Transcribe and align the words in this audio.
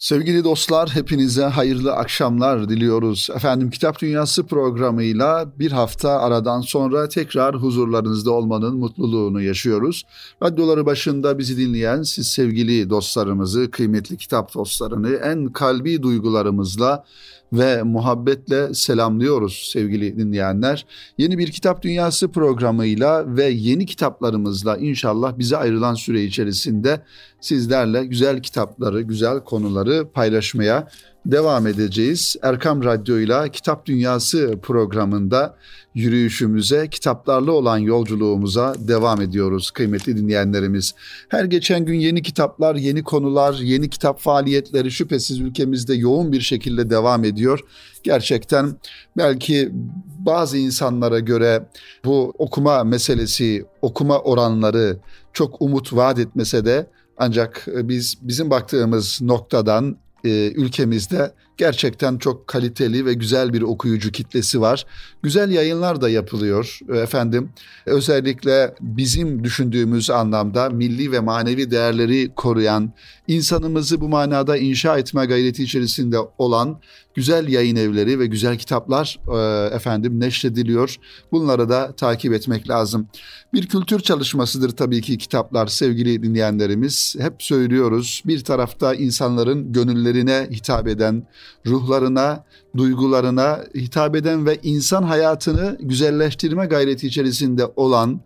Sevgili 0.00 0.44
dostlar 0.44 0.90
hepinize 0.94 1.44
hayırlı 1.44 1.92
akşamlar 1.92 2.68
diliyoruz. 2.68 3.28
Efendim 3.34 3.70
Kitap 3.70 4.00
Dünyası 4.00 4.46
programıyla 4.46 5.52
bir 5.58 5.72
hafta 5.72 6.10
aradan 6.10 6.60
sonra 6.60 7.08
tekrar 7.08 7.54
huzurlarınızda 7.54 8.30
olmanın 8.30 8.76
mutluluğunu 8.76 9.42
yaşıyoruz. 9.42 10.02
Radyoları 10.42 10.86
başında 10.86 11.38
bizi 11.38 11.56
dinleyen 11.56 12.02
siz 12.02 12.26
sevgili 12.26 12.90
dostlarımızı, 12.90 13.70
kıymetli 13.70 14.16
kitap 14.16 14.54
dostlarını 14.54 15.14
en 15.14 15.46
kalbi 15.52 16.02
duygularımızla 16.02 17.04
ve 17.52 17.82
muhabbetle 17.82 18.74
selamlıyoruz 18.74 19.70
sevgili 19.72 20.18
dinleyenler. 20.18 20.86
Yeni 21.18 21.38
bir 21.38 21.50
Kitap 21.50 21.82
Dünyası 21.82 22.28
programıyla 22.28 23.36
ve 23.36 23.44
yeni 23.44 23.86
kitaplarımızla 23.86 24.76
inşallah 24.76 25.38
bize 25.38 25.56
ayrılan 25.56 25.94
süre 25.94 26.24
içerisinde 26.24 27.00
sizlerle 27.40 28.04
güzel 28.04 28.42
kitapları, 28.42 29.00
güzel 29.00 29.40
konuları 29.40 30.08
paylaşmaya 30.14 30.88
devam 31.26 31.66
edeceğiz. 31.66 32.36
Erkam 32.42 32.84
Radyo 32.84 33.18
ile 33.18 33.50
Kitap 33.50 33.86
Dünyası 33.86 34.58
programında 34.62 35.56
yürüyüşümüze, 35.94 36.88
kitaplarla 36.90 37.52
olan 37.52 37.78
yolculuğumuza 37.78 38.74
devam 38.78 39.20
ediyoruz 39.20 39.70
kıymetli 39.70 40.16
dinleyenlerimiz. 40.16 40.94
Her 41.28 41.44
geçen 41.44 41.84
gün 41.84 41.94
yeni 41.94 42.22
kitaplar, 42.22 42.74
yeni 42.74 43.02
konular, 43.02 43.54
yeni 43.54 43.90
kitap 43.90 44.20
faaliyetleri 44.20 44.90
şüphesiz 44.90 45.40
ülkemizde 45.40 45.94
yoğun 45.94 46.32
bir 46.32 46.40
şekilde 46.40 46.90
devam 46.90 47.24
ediyor. 47.24 47.60
Gerçekten 48.02 48.76
belki 49.16 49.70
bazı 50.18 50.58
insanlara 50.58 51.18
göre 51.18 51.68
bu 52.04 52.34
okuma 52.38 52.84
meselesi, 52.84 53.64
okuma 53.82 54.18
oranları 54.18 54.98
çok 55.32 55.62
umut 55.62 55.92
vaat 55.92 56.18
etmese 56.18 56.64
de 56.64 56.86
ancak 57.16 57.66
biz 57.66 58.18
bizim 58.22 58.50
baktığımız 58.50 59.22
noktadan 59.22 59.96
e, 60.24 60.52
ülkemizde 60.52 61.34
gerçekten 61.60 62.18
çok 62.18 62.46
kaliteli 62.46 63.06
ve 63.06 63.14
güzel 63.14 63.52
bir 63.52 63.62
okuyucu 63.62 64.12
kitlesi 64.12 64.60
var. 64.60 64.86
Güzel 65.22 65.50
yayınlar 65.50 66.00
da 66.00 66.10
yapılıyor 66.10 66.78
efendim. 66.94 67.50
Özellikle 67.86 68.74
bizim 68.80 69.44
düşündüğümüz 69.44 70.10
anlamda 70.10 70.70
milli 70.70 71.12
ve 71.12 71.20
manevi 71.20 71.70
değerleri 71.70 72.32
koruyan, 72.36 72.92
insanımızı 73.28 74.00
bu 74.00 74.08
manada 74.08 74.56
inşa 74.56 74.98
etme 74.98 75.26
gayreti 75.26 75.62
içerisinde 75.62 76.18
olan 76.38 76.80
güzel 77.14 77.48
yayın 77.48 77.76
evleri 77.76 78.18
ve 78.18 78.26
güzel 78.26 78.58
kitaplar 78.58 79.18
e, 79.28 79.74
efendim 79.74 80.20
neşrediliyor. 80.20 80.96
Bunları 81.32 81.68
da 81.68 81.92
takip 81.92 82.32
etmek 82.32 82.68
lazım. 82.68 83.08
Bir 83.52 83.66
kültür 83.66 84.00
çalışmasıdır 84.00 84.70
tabii 84.70 85.00
ki 85.00 85.18
kitaplar 85.18 85.66
sevgili 85.66 86.22
dinleyenlerimiz. 86.22 87.16
Hep 87.18 87.34
söylüyoruz. 87.38 88.22
Bir 88.26 88.44
tarafta 88.44 88.94
insanların 88.94 89.74
gönüllerine 90.10 90.48
hitap 90.50 90.88
eden, 90.88 91.26
ruhlarına, 91.66 92.44
duygularına 92.76 93.64
hitap 93.74 94.16
eden 94.16 94.46
ve 94.46 94.58
insan 94.62 95.02
hayatını 95.02 95.76
güzelleştirme 95.80 96.66
gayreti 96.66 97.06
içerisinde 97.06 97.66
olan 97.76 98.20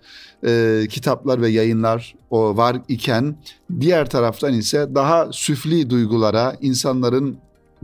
e, 0.46 0.82
kitaplar 0.90 1.40
ve 1.40 1.48
yayınlar 1.48 2.14
o 2.30 2.56
var 2.56 2.76
iken 2.88 3.36
diğer 3.80 4.10
taraftan 4.10 4.54
ise 4.54 4.88
daha 4.94 5.32
süfli 5.32 5.90
duygulara, 5.90 6.56
insanların 6.60 7.38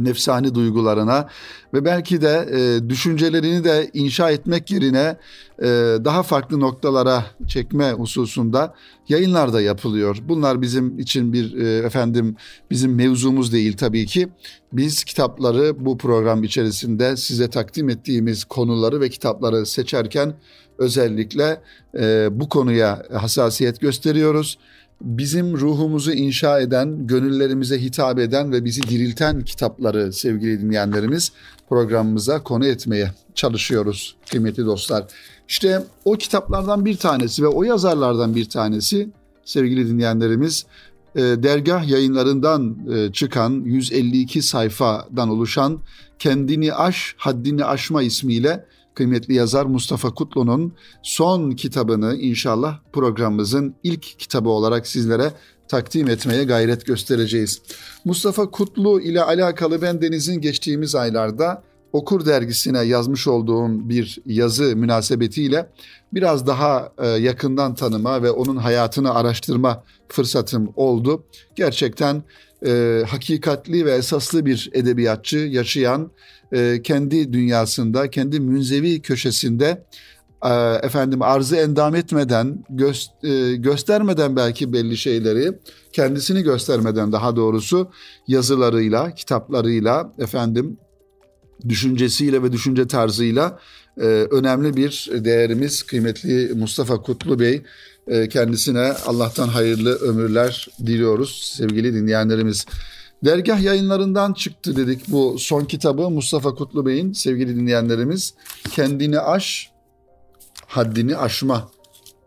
nefsani 0.05 0.55
duygularına 0.55 1.29
ve 1.75 1.84
belki 1.84 2.20
de 2.20 2.48
e, 2.53 2.89
düşüncelerini 2.89 3.65
de 3.65 3.91
inşa 3.95 4.31
etmek 4.31 4.70
yerine 4.70 5.17
e, 5.62 5.67
daha 6.05 6.23
farklı 6.23 6.61
noktalara 6.61 7.25
çekme 7.48 7.93
hususunda 7.93 8.75
yayınlar 9.09 9.53
da 9.53 9.61
yapılıyor. 9.61 10.19
Bunlar 10.28 10.62
bizim 10.62 10.98
için 10.98 11.33
bir 11.33 11.59
e, 11.59 11.87
efendim 11.87 12.37
bizim 12.71 12.95
mevzumuz 12.95 13.53
değil 13.53 13.77
tabii 13.77 14.06
ki. 14.06 14.28
Biz 14.73 15.05
kitapları 15.05 15.84
bu 15.84 15.98
program 15.98 16.45
içerisinde 16.45 17.17
size 17.17 17.51
takdim 17.51 17.89
ettiğimiz 17.89 18.45
konuları 18.45 19.01
ve 19.01 19.09
kitapları 19.09 19.67
seçerken 19.67 20.34
özellikle 20.78 21.61
e, 21.99 22.28
bu 22.32 22.49
konuya 22.49 23.03
hassasiyet 23.12 23.81
gösteriyoruz 23.81 24.59
bizim 25.00 25.56
ruhumuzu 25.56 26.12
inşa 26.12 26.61
eden, 26.61 27.06
gönüllerimize 27.06 27.83
hitap 27.83 28.19
eden 28.19 28.53
ve 28.53 28.65
bizi 28.65 28.83
dirilten 28.83 29.44
kitapları 29.44 30.12
sevgili 30.12 30.61
dinleyenlerimiz 30.61 31.33
programımıza 31.69 32.43
konu 32.43 32.66
etmeye 32.66 33.12
çalışıyoruz 33.34 34.16
kıymetli 34.31 34.66
dostlar. 34.66 35.05
İşte 35.49 35.83
o 36.05 36.12
kitaplardan 36.12 36.84
bir 36.84 36.97
tanesi 36.97 37.43
ve 37.43 37.47
o 37.47 37.62
yazarlardan 37.62 38.34
bir 38.34 38.49
tanesi 38.49 39.09
sevgili 39.44 39.88
dinleyenlerimiz 39.88 40.66
e, 41.17 41.21
dergah 41.21 41.88
yayınlarından 41.88 42.77
e, 42.94 43.12
çıkan 43.12 43.62
152 43.65 44.43
sayfadan 44.43 45.28
oluşan 45.28 45.81
Kendini 46.19 46.75
Aş, 46.75 47.15
Haddini 47.19 47.65
Aşma 47.65 48.03
ismiyle 48.03 48.65
kıymetli 49.00 49.34
yazar 49.34 49.66
Mustafa 49.66 50.15
Kutlu'nun 50.15 50.72
son 51.03 51.50
kitabını 51.50 52.16
inşallah 52.16 52.78
programımızın 52.93 53.75
ilk 53.83 54.03
kitabı 54.03 54.49
olarak 54.49 54.87
sizlere 54.87 55.33
takdim 55.69 56.09
etmeye 56.09 56.44
gayret 56.44 56.87
göstereceğiz. 56.87 57.62
Mustafa 58.05 58.50
Kutlu 58.50 59.00
ile 59.00 59.22
alakalı 59.22 59.83
ben 59.83 60.03
Deniz'in 60.03 60.41
geçtiğimiz 60.41 60.94
aylarda 60.94 61.62
Okur 61.93 62.27
dergisine 62.27 62.83
yazmış 62.83 63.28
olduğum 63.28 63.88
bir 63.88 64.19
yazı 64.27 64.77
münasebetiyle 64.77 65.71
biraz 66.12 66.47
daha 66.47 66.93
e, 66.99 67.06
yakından 67.09 67.75
tanıma 67.75 68.22
ve 68.22 68.31
onun 68.31 68.56
hayatını 68.56 69.15
araştırma 69.15 69.84
fırsatım 70.09 70.72
oldu. 70.77 71.25
Gerçekten 71.56 72.22
e, 72.66 73.03
hakikatli 73.09 73.84
ve 73.87 73.93
esaslı 73.93 74.47
bir 74.47 74.71
edebiyatçı 74.72 75.38
yaşayan 75.38 76.10
e, 76.53 76.82
kendi 76.82 77.32
dünyasında, 77.32 78.10
kendi 78.10 78.41
münzevi 78.41 79.03
köşesinde 79.03 79.84
e, 80.44 80.50
efendim 80.82 81.22
arzı 81.22 81.56
endam 81.56 81.94
etmeden, 81.94 82.65
gö- 82.75 83.53
e, 83.53 83.56
göstermeden 83.56 84.37
belki 84.37 84.72
belli 84.72 84.97
şeyleri, 84.97 85.53
kendisini 85.93 86.43
göstermeden 86.43 87.12
daha 87.12 87.37
doğrusu 87.37 87.91
yazılarıyla, 88.26 89.15
kitaplarıyla, 89.15 90.12
efendim 90.19 90.78
düşüncesiyle 91.69 92.43
ve 92.43 92.53
düşünce 92.53 92.87
tarzıyla 92.87 93.59
e, 94.00 94.04
önemli 94.31 94.76
bir 94.76 95.10
değerimiz 95.12 95.82
kıymetli 95.82 96.54
Mustafa 96.54 97.03
Kutlu 97.03 97.38
Bey. 97.41 97.62
E, 98.06 98.28
kendisine 98.28 98.93
Allah'tan 99.06 99.49
hayırlı 99.49 99.94
ömürler 99.94 100.69
diliyoruz 100.87 101.53
sevgili 101.56 101.94
dinleyenlerimiz. 101.94 102.66
Dergah 103.25 103.61
yayınlarından 103.62 104.33
çıktı 104.33 104.77
dedik 104.77 105.09
bu 105.09 105.37
son 105.38 105.65
kitabı 105.65 106.11
Mustafa 106.11 106.55
Kutlu 106.55 106.87
Bey'in 106.87 107.12
sevgili 107.12 107.56
dinleyenlerimiz. 107.56 108.34
Kendini 108.71 109.21
aş, 109.21 109.71
haddini 110.66 111.16
aşma 111.16 111.71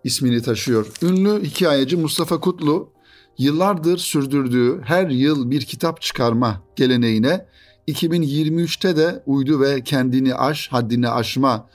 ismini 0.03 0.41
taşıyor. 0.41 0.88
Ünlü 1.01 1.44
hikayeci 1.44 1.97
Mustafa 1.97 2.40
Kutlu 2.40 2.90
yıllardır 3.38 3.97
sürdürdüğü 3.97 4.81
her 4.81 5.09
yıl 5.09 5.51
bir 5.51 5.61
kitap 5.61 6.01
çıkarma 6.01 6.61
geleneğine 6.75 7.45
2023'te 7.88 8.97
de 8.97 9.23
uydu 9.25 9.61
ve 9.61 9.84
kendini 9.84 10.35
aş, 10.35 10.67
haddini 10.67 11.09
aşma 11.09 11.69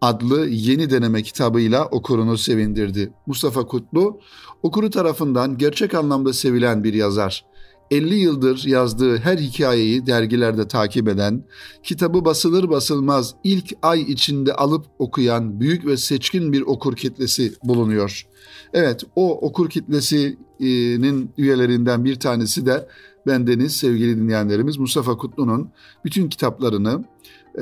adlı 0.00 0.48
yeni 0.48 0.90
deneme 0.90 1.22
kitabıyla 1.22 1.86
okurunu 1.86 2.38
sevindirdi. 2.38 3.12
Mustafa 3.26 3.66
Kutlu, 3.66 4.20
okuru 4.62 4.90
tarafından 4.90 5.58
gerçek 5.58 5.94
anlamda 5.94 6.32
sevilen 6.32 6.84
bir 6.84 6.94
yazar. 6.94 7.44
50 7.90 8.14
yıldır 8.14 8.64
yazdığı 8.66 9.16
her 9.16 9.38
hikayeyi 9.38 10.06
dergilerde 10.06 10.68
takip 10.68 11.08
eden, 11.08 11.44
kitabı 11.82 12.24
basılır 12.24 12.70
basılmaz 12.70 13.34
ilk 13.44 13.72
ay 13.82 14.02
içinde 14.02 14.52
alıp 14.52 14.86
okuyan 14.98 15.60
büyük 15.60 15.86
ve 15.86 15.96
seçkin 15.96 16.52
bir 16.52 16.60
okur 16.62 16.96
kitlesi 16.96 17.52
bulunuyor. 17.64 18.26
Evet, 18.72 19.04
o 19.16 19.40
okur 19.40 19.70
kitlesinin 19.70 21.30
üyelerinden 21.38 22.04
bir 22.04 22.20
tanesi 22.20 22.66
de 22.66 22.88
bendeniz 23.26 23.76
sevgili 23.76 24.16
dinleyenlerimiz 24.16 24.78
Mustafa 24.78 25.16
Kutlu'nun 25.16 25.70
bütün 26.04 26.28
kitaplarını 26.28 27.04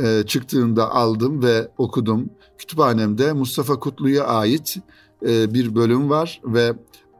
e, 0.03 0.27
çıktığında 0.27 0.91
aldım 0.95 1.43
ve 1.43 1.69
okudum. 1.79 2.31
Kütüphanemde 2.59 3.33
Mustafa 3.33 3.79
Kutlu'ya 3.81 4.25
ait 4.25 4.77
e, 5.27 5.55
bir 5.55 5.75
bölüm 5.75 6.11
var 6.11 6.41
ve 6.45 6.73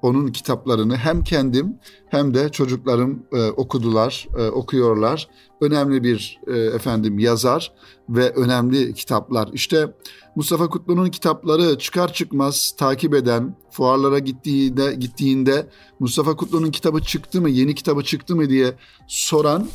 onun 0.03 0.29
kitaplarını 0.29 0.97
hem 0.97 1.25
kendim 1.25 1.77
hem 2.09 2.35
de 2.35 2.49
çocuklarım 2.49 3.23
e, 3.33 3.51
okudular, 3.51 4.29
e, 4.39 4.47
okuyorlar. 4.47 5.29
Önemli 5.61 6.03
bir 6.03 6.41
e, 6.47 6.59
efendim 6.59 7.19
yazar 7.19 7.73
ve 8.09 8.31
önemli 8.31 8.95
kitaplar. 8.95 9.49
İşte 9.53 9.95
Mustafa 10.37 10.69
Kutlu'nun 10.69 11.11
kitapları 11.11 11.79
çıkar 11.79 12.13
çıkmaz 12.13 12.75
takip 12.79 13.15
eden, 13.15 13.57
fuarlara 13.71 14.19
gittiğinde 14.19 14.95
gittiğinde 14.95 15.67
Mustafa 16.01 16.37
Kutlu'nun 16.37 16.71
kitabı 16.71 17.01
çıktı 17.03 17.41
mı, 17.41 17.51
yeni 17.51 17.75
kitabı 17.75 18.03
çıktı 18.03 18.37
mı 18.37 18.49
diye 18.49 18.75
soran 19.09 19.69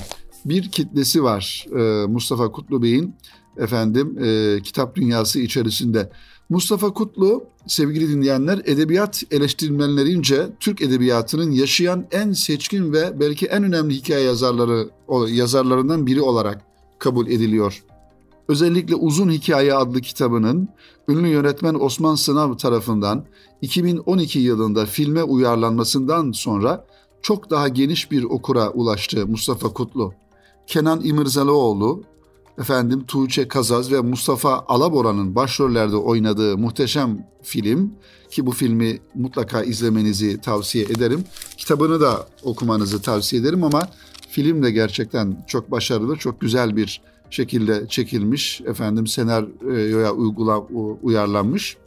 bir 0.45 0.71
kitlesi 0.71 1.23
var 1.23 1.65
e, 1.75 2.07
Mustafa 2.07 2.51
Kutlu 2.51 2.83
Bey'in 2.83 3.15
efendim 3.57 4.17
e, 4.23 4.61
kitap 4.63 4.95
dünyası 4.95 5.39
içerisinde. 5.39 6.09
Mustafa 6.49 6.93
Kutlu 6.93 7.43
sevgili 7.67 8.09
dinleyenler 8.09 8.61
edebiyat 8.65 9.23
eleştirmenlerince 9.31 10.47
Türk 10.59 10.81
edebiyatının 10.81 11.51
yaşayan 11.51 12.05
en 12.11 12.31
seçkin 12.31 12.93
ve 12.93 13.19
belki 13.19 13.45
en 13.45 13.63
önemli 13.63 13.93
hikaye 13.93 14.25
yazarları 14.25 14.89
yazarlarından 15.29 16.07
biri 16.07 16.21
olarak 16.21 16.61
kabul 16.99 17.27
ediliyor. 17.27 17.83
Özellikle 18.47 18.95
Uzun 18.95 19.31
Hikaye 19.31 19.73
adlı 19.73 20.01
kitabının 20.01 20.69
ünlü 21.07 21.27
yönetmen 21.27 21.73
Osman 21.73 22.15
Sınav 22.15 22.57
tarafından 22.57 23.25
2012 23.61 24.39
yılında 24.39 24.85
filme 24.85 25.23
uyarlanmasından 25.23 26.31
sonra 26.31 26.85
çok 27.21 27.49
daha 27.49 27.67
geniş 27.67 28.11
bir 28.11 28.23
okura 28.23 28.69
ulaştı 28.69 29.27
Mustafa 29.27 29.73
Kutlu. 29.73 30.13
Kenan 30.71 31.01
İmirzalıoğlu, 31.03 32.03
efendim 32.59 33.03
Tuğçe 33.07 33.47
Kazaz 33.47 33.91
ve 33.91 34.01
Mustafa 34.01 34.65
Alabora'nın 34.67 35.35
başrollerde 35.35 35.95
oynadığı 35.95 36.57
muhteşem 36.57 37.27
film 37.43 37.93
ki 38.29 38.45
bu 38.45 38.51
filmi 38.51 38.99
mutlaka 39.15 39.63
izlemenizi 39.63 40.41
tavsiye 40.41 40.83
ederim. 40.83 41.23
Kitabını 41.57 42.01
da 42.01 42.27
okumanızı 42.43 43.01
tavsiye 43.01 43.41
ederim 43.41 43.63
ama 43.63 43.81
film 44.29 44.63
de 44.63 44.71
gerçekten 44.71 45.45
çok 45.47 45.71
başarılı, 45.71 46.15
çok 46.15 46.41
güzel 46.41 46.75
bir 46.75 47.01
şekilde 47.29 47.87
çekilmiş. 47.87 48.61
Efendim 48.61 49.07
senaryoya 49.07 50.11
uygula, 50.11 50.59
uyarlanmış. 51.01 51.77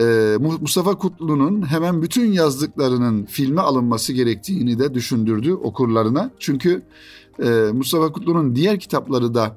Ee, 0.00 0.36
Mustafa 0.60 0.94
Kutlu'nun 0.94 1.66
hemen 1.70 2.02
bütün 2.02 2.32
yazdıklarının 2.32 3.24
filme 3.24 3.60
alınması 3.60 4.12
gerektiğini 4.12 4.78
de 4.78 4.94
düşündürdü 4.94 5.52
okurlarına. 5.52 6.30
Çünkü 6.38 6.82
e, 7.42 7.48
Mustafa 7.72 8.12
Kutlu'nun 8.12 8.56
diğer 8.56 8.80
kitapları 8.80 9.34
da 9.34 9.56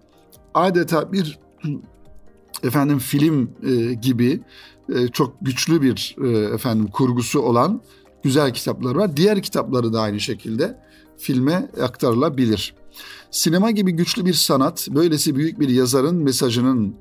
adeta 0.54 1.12
bir 1.12 1.40
efendim 2.64 3.00
film 3.00 3.52
e, 3.64 3.94
gibi 3.94 4.42
e, 4.96 5.08
çok 5.08 5.36
güçlü 5.42 5.81
bir 5.81 6.16
e, 6.24 6.54
efendim 6.54 6.88
kurgusu 6.88 7.40
olan 7.40 7.81
güzel 8.24 8.54
kitaplar 8.54 8.96
var. 8.96 9.18
Diğer 9.18 9.42
kitapları 9.42 9.94
da 9.94 10.02
aynı 10.02 10.20
şekilde 10.20 10.80
filme 11.18 11.70
aktarılabilir. 11.81 12.76
Sinema 13.31 13.72
gibi 13.72 13.92
güçlü 13.92 14.26
bir 14.26 14.34
sanat, 14.34 14.88
böylesi 14.92 15.36
büyük 15.36 15.60
bir 15.60 15.70
yazarın 15.70 16.16
mesajının 16.16 16.96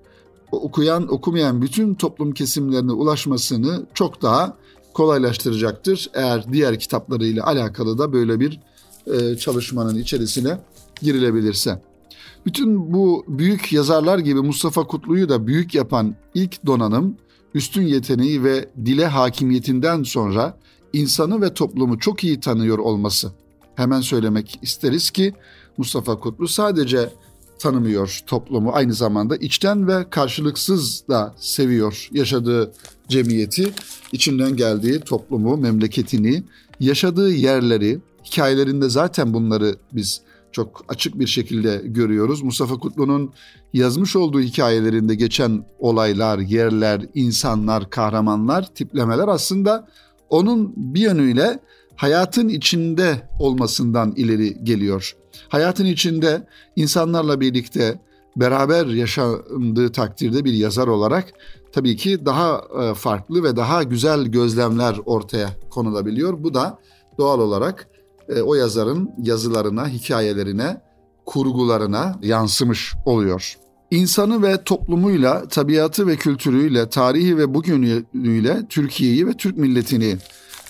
okuyan 0.53 1.13
okumayan 1.13 1.63
bütün 1.63 1.95
toplum 1.95 2.33
kesimlerine 2.33 2.93
ulaşmasını 2.93 3.87
çok 3.95 4.23
daha 4.23 4.57
kolaylaştıracaktır. 4.95 6.11
Eğer 6.15 6.53
diğer 6.53 6.79
kitaplarıyla 6.79 7.47
alakalı 7.47 7.99
da 7.99 8.13
böyle 8.13 8.41
bir 8.41 8.61
e, 9.14 9.37
çalışmanın 9.37 9.99
içerisine 9.99 10.58
girilebilirse. 11.02 11.82
Bütün 12.46 12.93
bu 12.93 13.25
büyük 13.28 13.72
yazarlar 13.72 14.19
gibi 14.19 14.40
Mustafa 14.40 14.87
Kutlu'yu 14.87 15.28
da 15.28 15.46
büyük 15.46 15.75
yapan 15.75 16.14
ilk 16.34 16.66
donanım, 16.66 17.16
üstün 17.55 17.82
yeteneği 17.82 18.44
ve 18.44 18.69
dile 18.84 19.06
hakimiyetinden 19.06 20.02
sonra 20.02 20.58
insanı 20.93 21.43
ve 21.43 21.55
toplumu 21.55 21.99
çok 21.99 22.25
iyi 22.25 22.40
tanıyor 22.40 22.78
olması. 22.78 23.32
Hemen 23.75 24.00
söylemek 24.00 24.58
isteriz 24.62 25.10
ki 25.10 25.34
Mustafa 25.76 26.20
Kutlu 26.20 26.49
sadece 26.49 27.10
tanımıyor 27.58 28.20
toplumu 28.26 28.70
aynı 28.72 28.94
zamanda 28.94 29.37
içten 29.37 29.88
ve 29.88 30.10
karşılıksız 30.10 31.08
da 31.08 31.34
seviyor 31.38 32.08
yaşadığı 32.12 32.72
cemiyeti, 33.08 33.72
içinden 34.12 34.56
geldiği 34.56 35.00
toplumu, 35.00 35.56
memleketini, 35.56 36.43
yaşadığı 36.81 37.32
yerleri, 37.32 37.99
hikayelerinde 38.29 38.89
zaten 38.89 39.35
bunları 39.35 39.77
biz 39.93 40.23
çok 40.53 40.85
açık 40.89 41.19
bir 41.19 41.27
şekilde 41.27 41.83
görüyoruz. 41.85 42.43
Mustafa 42.43 42.75
Kutlu'nun 42.79 43.33
yazmış 43.73 44.17
olduğu 44.17 44.41
hikayelerinde 44.41 45.15
geçen 45.15 45.65
olaylar, 45.79 46.39
yerler, 46.39 47.07
insanlar, 47.15 47.91
kahramanlar, 47.91 48.75
tiplemeler 48.75 49.29
aslında 49.29 49.89
onun 50.31 50.73
bir 50.77 51.01
yönüyle 51.01 51.59
hayatın 51.97 52.49
içinde 52.49 53.29
olmasından 53.39 54.13
ileri 54.17 54.65
geliyor. 54.65 55.17
Hayatın 55.49 55.85
içinde 55.85 56.47
insanlarla 56.77 57.41
birlikte 57.41 58.01
beraber 58.37 58.87
yaşandığı 58.87 59.93
takdirde 59.93 60.45
bir 60.45 60.53
yazar 60.53 60.87
olarak 60.87 61.33
tabii 61.73 61.97
ki 61.97 62.27
daha 62.27 62.63
e, 62.83 62.95
farklı 62.95 63.43
ve 63.43 63.57
daha 63.57 63.83
güzel 63.83 64.25
gözlemler 64.25 64.97
ortaya 65.07 65.49
konulabiliyor. 65.71 66.43
Bu 66.45 66.55
da 66.55 66.79
doğal 67.19 67.41
olarak 67.41 67.89
e, 68.29 68.41
o 68.41 68.55
yazarın 68.55 69.11
yazılarına, 69.23 69.89
hikayelerine, 69.89 70.81
kurgularına 71.27 72.19
yansımış 72.23 72.95
oluyor. 73.05 73.59
İnsanı 73.91 74.43
ve 74.43 74.65
toplumuyla, 74.65 75.49
tabiatı 75.49 76.07
ve 76.07 76.17
kültürüyle, 76.17 76.89
tarihi 76.89 77.39
ve 77.39 77.55
bugünüyle 77.55 78.67
Türkiye'yi 78.69 79.27
ve 79.27 79.33
Türk 79.33 79.57
milletini 79.57 80.17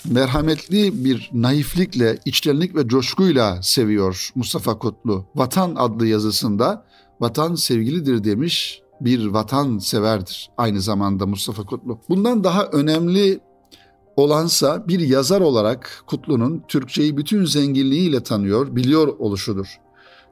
merhametli 0.04 1.04
bir 1.04 1.30
naiflikle, 1.32 2.18
içtenlik 2.24 2.76
ve 2.76 2.88
coşkuyla 2.88 3.62
seviyor 3.62 4.30
Mustafa 4.34 4.78
Kutlu. 4.78 5.24
Vatan 5.34 5.74
adlı 5.76 6.06
yazısında 6.06 6.84
vatan 7.20 7.54
sevgilidir 7.54 8.24
demiş 8.24 8.82
bir 9.00 9.26
vatan 9.26 9.78
severdir 9.78 10.50
aynı 10.56 10.80
zamanda 10.80 11.26
Mustafa 11.26 11.62
Kutlu. 11.62 11.98
Bundan 12.08 12.44
daha 12.44 12.64
önemli 12.64 13.40
olansa 14.18 14.88
bir 14.88 15.00
yazar 15.00 15.40
olarak 15.40 16.02
Kutlu'nun 16.06 16.62
Türkçeyi 16.68 17.16
bütün 17.16 17.44
zenginliğiyle 17.44 18.22
tanıyor, 18.22 18.76
biliyor 18.76 19.08
oluşudur. 19.08 19.66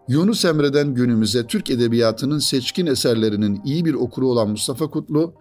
Yunus 0.08 0.44
Emre'den 0.44 0.94
günümüze 0.94 1.46
Türk 1.46 1.70
edebiyatının 1.70 2.38
seçkin 2.38 2.86
eserlerinin 2.86 3.60
iyi 3.64 3.84
bir 3.84 3.94
okuru 3.94 4.28
olan 4.28 4.48
Mustafa 4.48 4.90
Kutlu, 4.90 5.34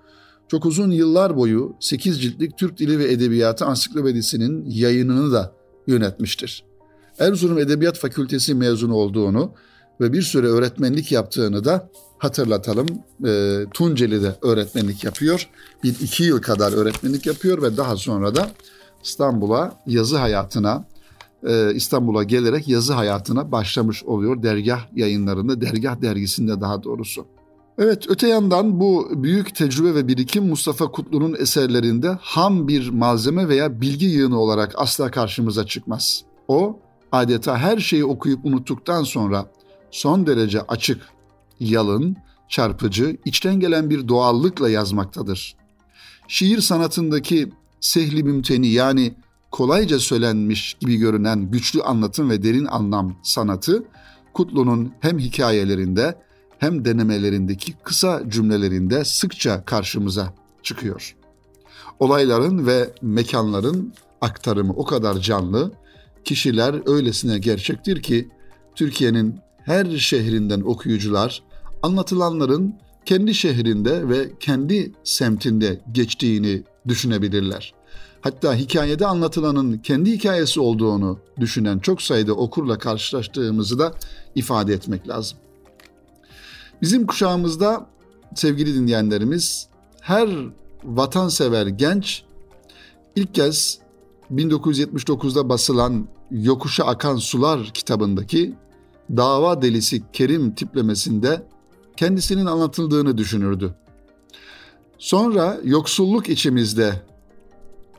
çok 0.47 0.65
uzun 0.65 0.92
yıllar 0.92 1.38
boyu 1.38 1.75
8 1.80 2.21
ciltlik 2.21 2.57
Türk 2.57 2.77
Dili 2.77 3.00
ve 3.00 3.12
Edebiyatı 3.12 3.65
Ansiklopedisinin 3.65 4.65
yayınını 4.69 5.31
da 5.31 5.53
yönetmiştir. 5.88 6.63
Erzurum 7.19 7.57
Edebiyat 7.57 7.98
Fakültesi 7.98 8.56
mezunu 8.56 8.95
olduğunu 8.95 9.53
ve 10.01 10.13
bir 10.13 10.21
süre 10.21 10.47
öğretmenlik 10.47 11.12
yaptığını 11.12 11.65
da 11.65 11.89
hatırlatalım. 12.18 12.88
E, 13.25 13.63
Tunceli'de 13.74 14.36
öğretmenlik 14.42 15.03
yapıyor. 15.03 15.50
Bir 15.83 15.95
iki 16.01 16.24
yıl 16.24 16.42
kadar 16.42 16.74
öğretmenlik 16.74 17.25
yapıyor 17.25 17.62
ve 17.62 17.77
daha 17.77 17.97
sonra 17.97 18.36
da 18.36 18.51
İstanbul'a 19.03 19.81
yazı 19.88 20.18
hayatına, 20.18 20.86
e, 21.47 21.74
İstanbul'a 21.74 22.24
gelerek 22.24 22.68
yazı 22.68 22.94
hayatına 22.94 23.51
başlamış 23.51 24.03
oluyor. 24.03 24.44
Dergah 24.44 24.80
yayınlarında, 24.95 25.62
Dergah 25.62 26.01
dergisinde 26.01 26.62
daha 26.62 26.83
doğrusu. 26.83 27.25
Evet 27.77 28.06
öte 28.09 28.27
yandan 28.27 28.80
bu 28.80 29.12
büyük 29.15 29.56
tecrübe 29.56 29.95
ve 29.95 30.07
birikim 30.07 30.48
Mustafa 30.48 30.91
Kutlu'nun 30.91 31.36
eserlerinde 31.39 32.18
ham 32.21 32.68
bir 32.68 32.89
malzeme 32.89 33.50
veya 33.50 33.81
bilgi 33.81 34.06
yığını 34.06 34.39
olarak 34.39 34.74
asla 34.75 35.12
karşımıza 35.12 35.65
çıkmaz. 35.65 36.24
O 36.48 36.80
adeta 37.12 37.57
her 37.57 37.77
şeyi 37.77 38.06
okuyup 38.06 38.45
unuttuktan 38.45 39.03
sonra 39.03 39.45
son 39.95 40.27
derece 40.27 40.62
açık, 40.62 41.01
yalın, 41.60 42.17
çarpıcı, 42.50 43.17
içten 43.25 43.60
gelen 43.60 43.89
bir 43.89 44.08
doğallıkla 44.08 44.70
yazmaktadır. 44.70 45.55
Şiir 46.27 46.62
sanatındaki 46.62 47.53
sehli 47.79 48.24
mümteni 48.24 48.67
yani 48.67 49.13
kolayca 49.51 50.00
söylenmiş 50.00 50.74
gibi 50.74 50.96
görünen 50.96 51.51
güçlü 51.51 51.81
anlatım 51.81 52.29
ve 52.29 52.43
derin 52.43 52.65
anlam 52.65 53.15
sanatı 53.24 53.84
Kutlu'nun 54.34 54.93
hem 55.00 55.20
hikayelerinde 55.20 56.22
hem 56.60 56.86
denemelerindeki 56.86 57.74
kısa 57.84 58.24
cümlelerinde 58.29 59.05
sıkça 59.05 59.65
karşımıza 59.65 60.34
çıkıyor. 60.63 61.15
Olayların 62.00 62.67
ve 62.67 62.93
mekanların 63.01 63.93
aktarımı 64.22 64.74
o 64.74 64.86
kadar 64.86 65.20
canlı, 65.20 65.72
kişiler 66.24 66.89
öylesine 66.96 67.39
gerçektir 67.39 68.01
ki 68.01 68.29
Türkiye'nin 68.75 69.45
her 69.65 69.98
şehrinden 69.98 70.62
okuyucular 70.62 71.43
anlatılanların 71.84 72.75
kendi 73.05 73.34
şehrinde 73.34 74.10
ve 74.10 74.31
kendi 74.39 74.91
semtinde 75.03 75.81
geçtiğini 75.91 76.63
düşünebilirler. 76.88 77.74
Hatta 78.22 78.55
hikayede 78.55 79.05
anlatılanın 79.05 79.77
kendi 79.77 80.12
hikayesi 80.12 80.60
olduğunu 80.60 81.19
düşünen 81.39 81.79
çok 81.79 82.01
sayıda 82.01 82.34
okurla 82.34 82.77
karşılaştığımızı 82.77 83.79
da 83.79 83.93
ifade 84.36 84.74
etmek 84.74 85.07
lazım. 85.07 85.38
Bizim 86.81 87.07
kuşağımızda 87.07 87.88
sevgili 88.36 88.75
dinleyenlerimiz 88.75 89.67
her 90.01 90.29
vatansever 90.84 91.67
genç 91.67 92.24
ilk 93.15 93.34
kez 93.34 93.79
1979'da 94.31 95.50
basılan 95.50 96.07
Yokuşa 96.31 96.84
Akan 96.84 97.15
Sular 97.15 97.72
kitabındaki 97.74 98.55
dava 99.09 99.62
delisi 99.62 100.03
Kerim 100.13 100.55
tiplemesinde 100.55 101.47
kendisinin 101.97 102.45
anlatıldığını 102.45 103.17
düşünürdü. 103.17 103.75
Sonra 104.97 105.57
yoksulluk 105.63 106.29
içimizde 106.29 107.01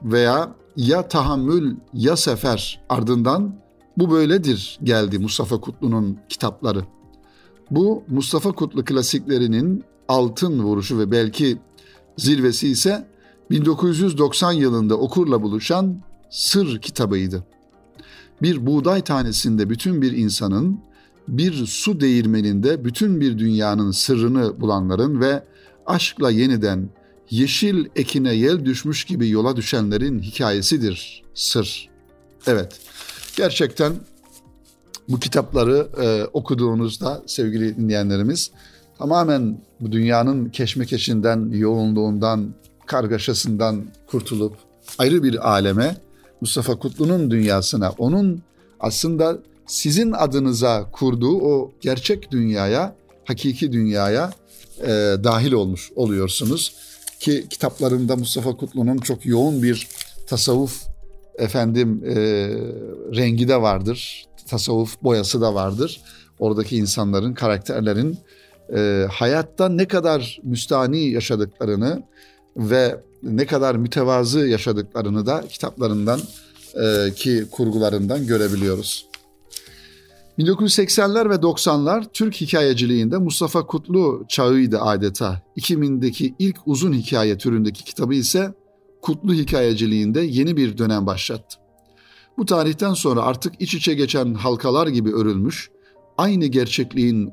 veya 0.02 0.54
ya 0.76 1.08
tahammül 1.08 1.76
ya 1.94 2.16
sefer 2.16 2.80
ardından 2.88 3.54
bu 3.96 4.10
böyledir 4.10 4.78
geldi 4.82 5.18
Mustafa 5.18 5.60
Kutlu'nun 5.60 6.18
kitapları. 6.28 6.84
Bu 7.70 8.02
Mustafa 8.08 8.52
Kutlu 8.52 8.84
klasiklerinin 8.84 9.84
altın 10.08 10.62
vuruşu 10.62 10.98
ve 10.98 11.10
belki 11.10 11.58
Zirvesi 12.16 12.68
ise 12.68 13.06
1990 13.50 14.52
yılında 14.52 14.98
okurla 14.98 15.42
buluşan 15.42 16.02
Sır 16.30 16.80
kitabıydı. 16.80 17.44
Bir 18.42 18.66
buğday 18.66 19.02
tanesinde 19.02 19.70
bütün 19.70 20.02
bir 20.02 20.12
insanın, 20.12 20.80
bir 21.28 21.66
su 21.66 22.00
değirmeninde 22.00 22.84
bütün 22.84 23.20
bir 23.20 23.38
dünyanın 23.38 23.90
sırrını 23.90 24.60
bulanların 24.60 25.20
ve 25.20 25.42
aşkla 25.86 26.30
yeniden 26.30 26.88
yeşil 27.30 27.86
ekine 27.96 28.34
yel 28.34 28.64
düşmüş 28.64 29.04
gibi 29.04 29.28
yola 29.28 29.56
düşenlerin 29.56 30.18
hikayesidir 30.18 31.22
Sır. 31.34 31.88
Evet, 32.46 32.80
gerçekten 33.36 33.92
bu 35.08 35.20
kitapları 35.20 35.88
e, 36.02 36.24
okuduğunuzda 36.32 37.22
sevgili 37.26 37.76
dinleyenlerimiz 37.76 38.50
tamamen 38.98 39.58
bu 39.80 39.92
dünyanın 39.92 40.48
keşmekeşinden, 40.48 41.50
yoğunluğundan, 41.52 42.54
kargaşasından 42.86 43.84
kurtulup 44.06 44.56
ayrı 44.98 45.22
bir 45.22 45.50
aleme 45.50 45.96
Mustafa 46.40 46.78
Kutlu'nun 46.78 47.30
dünyasına, 47.30 47.90
onun 47.98 48.42
aslında 48.80 49.38
sizin 49.66 50.12
adınıza 50.12 50.90
kurduğu 50.90 51.40
o 51.40 51.72
gerçek 51.80 52.30
dünyaya, 52.30 52.96
hakiki 53.24 53.72
dünyaya 53.72 54.32
e, 54.82 54.88
dahil 55.24 55.52
olmuş 55.52 55.92
oluyorsunuz. 55.96 56.74
Ki 57.20 57.46
kitaplarında 57.50 58.16
Mustafa 58.16 58.56
Kutlu'nun 58.56 58.98
çok 58.98 59.26
yoğun 59.26 59.62
bir 59.62 59.88
tasavvuf 60.26 60.82
efendim 61.38 62.02
e, 62.06 62.14
rengi 63.16 63.48
de 63.48 63.62
vardır. 63.62 64.26
Tasavvuf 64.48 65.02
boyası 65.02 65.40
da 65.40 65.54
vardır. 65.54 66.00
Oradaki 66.38 66.76
insanların, 66.76 67.34
karakterlerin 67.34 68.18
e, 68.76 69.06
hayatta 69.10 69.68
ne 69.68 69.88
kadar 69.88 70.40
müstani 70.42 71.10
yaşadıklarını 71.10 72.02
ve 72.56 73.00
ne 73.22 73.46
kadar 73.46 73.74
mütevazı 73.76 74.38
yaşadıklarını 74.38 75.26
da 75.26 75.44
kitaplarından 75.48 76.20
e, 76.74 77.14
ki 77.14 77.44
kurgularından 77.50 78.26
görebiliyoruz. 78.26 79.06
1980'ler 80.38 81.30
ve 81.30 81.34
90'lar 81.34 82.04
Türk 82.12 82.34
hikayeciliğinde 82.34 83.18
Mustafa 83.18 83.66
Kutlu 83.66 84.24
çağıydı 84.28 84.80
adeta. 84.80 85.42
2000'deki 85.56 86.34
ilk 86.38 86.56
uzun 86.66 86.92
hikaye 86.92 87.38
türündeki 87.38 87.84
kitabı 87.84 88.14
ise 88.14 88.54
Kutlu 89.02 89.34
hikayeciliğinde 89.34 90.20
yeni 90.20 90.56
bir 90.56 90.78
dönem 90.78 91.06
başlattı. 91.06 91.56
Bu 92.38 92.44
tarihten 92.44 92.94
sonra 92.94 93.22
artık 93.22 93.54
iç 93.60 93.74
içe 93.74 93.94
geçen 93.94 94.34
halkalar 94.34 94.86
gibi 94.86 95.14
örülmüş, 95.14 95.70
aynı 96.18 96.46
gerçekliğin 96.46 97.30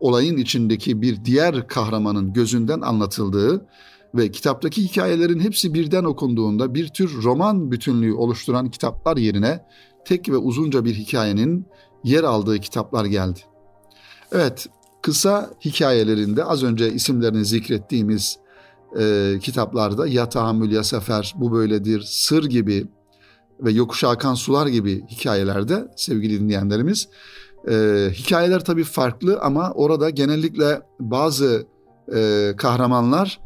olayın 0.00 0.36
içindeki 0.36 1.02
bir 1.02 1.24
diğer 1.24 1.68
kahramanın 1.68 2.32
gözünden 2.32 2.80
anlatıldığı 2.80 3.66
ve 4.14 4.30
kitaptaki 4.30 4.82
hikayelerin 4.82 5.40
hepsi 5.40 5.74
birden 5.74 6.04
okunduğunda 6.04 6.74
bir 6.74 6.88
tür 6.88 7.22
roman 7.22 7.70
bütünlüğü 7.70 8.14
oluşturan 8.14 8.70
kitaplar 8.70 9.16
yerine 9.16 9.64
tek 10.04 10.28
ve 10.28 10.36
uzunca 10.36 10.84
bir 10.84 10.94
hikayenin 10.94 11.66
yer 12.04 12.24
aldığı 12.24 12.58
kitaplar 12.58 13.04
geldi. 13.04 13.40
Evet, 14.32 14.66
kısa 15.02 15.50
hikayelerinde 15.64 16.44
az 16.44 16.62
önce 16.62 16.92
isimlerini 16.92 17.44
zikrettiğimiz 17.44 18.38
e, 18.98 19.34
kitaplarda 19.42 20.06
Ya 20.06 20.28
Tahammül 20.28 20.72
Ya 20.72 20.84
Sefer, 20.84 21.34
Bu 21.36 21.52
Böyledir, 21.52 22.00
Sır 22.00 22.44
gibi 22.44 22.86
ve 23.60 23.70
Yokuşa 23.70 24.08
Akan 24.08 24.34
Sular 24.34 24.66
gibi 24.66 25.06
hikayelerde 25.06 25.88
sevgili 25.96 26.40
dinleyenlerimiz 26.40 27.08
e, 27.68 28.06
hikayeler 28.12 28.64
tabii 28.64 28.84
farklı 28.84 29.38
ama 29.40 29.72
orada 29.72 30.10
genellikle 30.10 30.82
bazı 31.00 31.66
e, 32.14 32.52
kahramanlar 32.56 33.40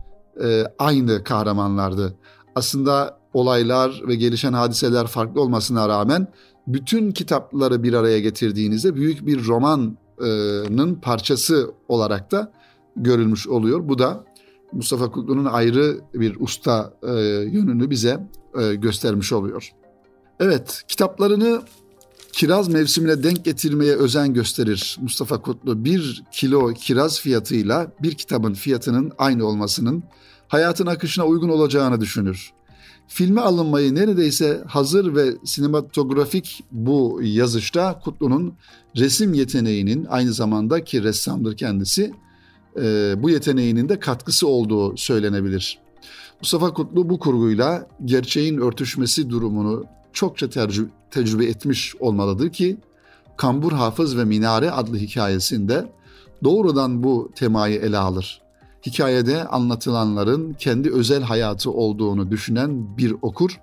e, 0.45 0.65
aynı 0.79 1.25
kahramanlardı. 1.25 2.17
Aslında 2.55 3.19
olaylar 3.35 4.03
ve 4.09 4.15
gelişen 4.15 4.53
hadiseler 4.53 5.07
farklı 5.07 5.41
olmasına 5.41 5.89
rağmen 5.89 6.29
bütün 6.67 7.13
kitapları 7.13 7.83
bir 7.83 7.93
araya 7.93 8.21
getirdiğinizde 8.21 8.95
büyük 8.95 9.27
bir 9.27 9.45
romanın 9.45 10.95
parçası 10.95 11.71
olarak 11.89 12.33
da 12.33 12.53
görülmüş 12.97 13.49
oluyor. 13.49 13.89
Bu 13.89 13.99
da 13.99 14.25
Mustafa 14.73 15.11
Kutlu'nun 15.11 15.45
ayrı 15.45 16.01
bir 16.15 16.37
usta 16.41 16.95
e, 17.03 17.13
yönünü 17.53 17.91
bize 17.91 18.29
e, 18.61 18.75
göstermiş 18.75 19.33
oluyor. 19.33 19.71
Evet, 20.41 20.83
kitaplarını 20.89 21.63
kiraz 22.33 22.69
mevsimine 22.69 23.23
denk 23.23 23.45
getirmeye 23.45 23.95
özen 23.95 24.35
gösterir 24.35 24.99
Mustafa 25.01 25.43
Kutlu. 25.43 25.85
Bir 25.85 26.23
kilo 26.33 26.73
kiraz 26.73 27.21
fiyatıyla 27.21 27.93
bir 28.03 28.15
kitabın 28.15 28.55
fiyatının 28.55 29.13
aynı 29.19 29.47
olmasının 29.47 30.03
hayatın 30.49 30.87
akışına 30.87 31.27
uygun 31.27 31.49
olacağını 31.49 32.01
düşünür. 32.01 32.53
Filme 33.09 33.41
alınmayı 33.41 33.95
neredeyse 33.95 34.63
hazır 34.67 35.15
ve 35.15 35.35
sinematografik 35.45 36.65
bu 36.73 37.21
yazışta 37.23 38.01
Kutlu'nun 38.05 38.55
resim 38.97 39.35
yeteneğinin 39.35 40.05
aynı 40.05 40.33
zamanda 40.33 40.85
ki 40.85 41.03
ressamdır 41.03 41.57
kendisi 41.57 42.13
e, 42.77 43.15
bu 43.23 43.31
yeteneğinin 43.31 43.89
de 43.89 44.01
katkısı 44.01 44.49
olduğu 44.49 44.97
söylenebilir. 44.97 45.79
Mustafa 46.41 46.75
Kutlu 46.75 47.09
bu 47.09 47.19
kurguyla 47.19 47.87
gerçeğin 48.05 48.59
örtüşmesi 48.59 49.31
durumunu 49.31 49.85
çokça 50.13 50.49
tecrübe 51.11 51.45
etmiş 51.45 51.97
olmalıdır 51.97 52.51
ki 52.51 52.77
Kambur 53.37 53.73
Hafız 53.73 54.17
ve 54.17 54.25
Minare 54.25 54.71
adlı 54.71 54.97
hikayesinde 54.97 55.93
doğrudan 56.45 57.03
bu 57.03 57.31
temayı 57.35 57.81
ele 57.81 57.99
alır. 57.99 58.44
Hikayede 58.87 59.45
anlatılanların 59.45 60.53
kendi 60.53 60.93
özel 60.93 61.23
hayatı 61.23 61.71
olduğunu 61.71 62.31
düşünen 62.31 62.99
bir 62.99 63.15
okur 63.23 63.61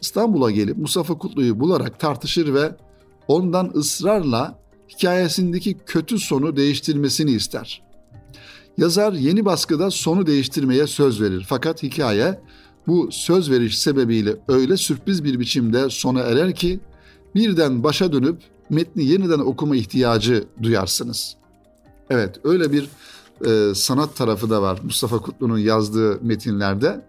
İstanbul'a 0.00 0.50
gelip 0.50 0.76
Mustafa 0.76 1.18
Kutlu'yu 1.18 1.60
bularak 1.60 2.00
tartışır 2.00 2.54
ve 2.54 2.76
ondan 3.28 3.72
ısrarla 3.74 4.58
hikayesindeki 4.88 5.76
kötü 5.86 6.18
sonu 6.18 6.56
değiştirmesini 6.56 7.30
ister. 7.30 7.82
Yazar 8.78 9.12
yeni 9.12 9.44
baskıda 9.44 9.90
sonu 9.90 10.26
değiştirmeye 10.26 10.86
söz 10.86 11.20
verir 11.20 11.46
fakat 11.48 11.82
hikaye 11.82 12.40
bu 12.86 13.08
söz 13.12 13.50
veriş 13.50 13.78
sebebiyle 13.78 14.36
öyle 14.48 14.76
sürpriz 14.76 15.24
bir 15.24 15.40
biçimde 15.40 15.90
sona 15.90 16.20
erer 16.20 16.54
ki 16.54 16.80
birden 17.34 17.84
başa 17.84 18.12
dönüp 18.12 18.42
metni 18.70 19.04
yeniden 19.04 19.38
okuma 19.38 19.76
ihtiyacı 19.76 20.44
duyarsınız. 20.62 21.36
Evet 22.10 22.40
öyle 22.44 22.72
bir 22.72 22.88
e, 23.46 23.74
sanat 23.74 24.16
tarafı 24.16 24.50
da 24.50 24.62
var 24.62 24.80
Mustafa 24.84 25.18
Kutlu'nun 25.18 25.58
yazdığı 25.58 26.20
metinlerde. 26.22 27.04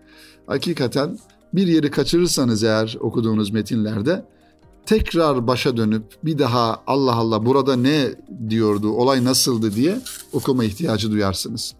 Hakikaten 0.47 1.17
bir 1.53 1.67
yeri 1.67 1.91
kaçırırsanız 1.91 2.63
eğer 2.63 2.97
okuduğunuz 2.99 3.51
metinlerde 3.51 4.25
tekrar 4.85 5.47
başa 5.47 5.77
dönüp 5.77 6.03
bir 6.23 6.37
daha 6.37 6.83
Allah 6.87 7.15
Allah 7.15 7.45
burada 7.45 7.75
ne 7.75 8.07
diyordu, 8.49 8.91
olay 8.91 9.23
nasıldı 9.23 9.75
diye 9.75 10.01
okuma 10.33 10.63
ihtiyacı 10.63 11.11
duyarsınız. 11.11 11.75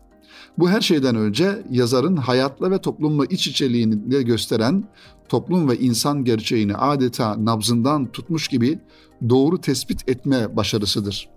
Bu 0.58 0.70
her 0.70 0.82
şeyden 0.82 1.16
önce 1.16 1.64
yazarın 1.72 2.16
hayatla 2.16 2.72
ve 2.72 2.82
toplumla 2.82 3.26
iç 3.26 3.48
içeliğini 3.48 4.26
gösteren 4.26 4.84
toplum 5.30 5.70
ve 5.70 5.78
insan 5.78 6.24
gerçeğini 6.24 6.76
adeta 6.76 7.46
nabzından 7.46 8.12
tutmuş 8.12 8.48
gibi 8.48 8.80
doğru 9.30 9.62
tespit 9.62 10.10
etme 10.10 10.56
başarısıdır. 10.56 11.30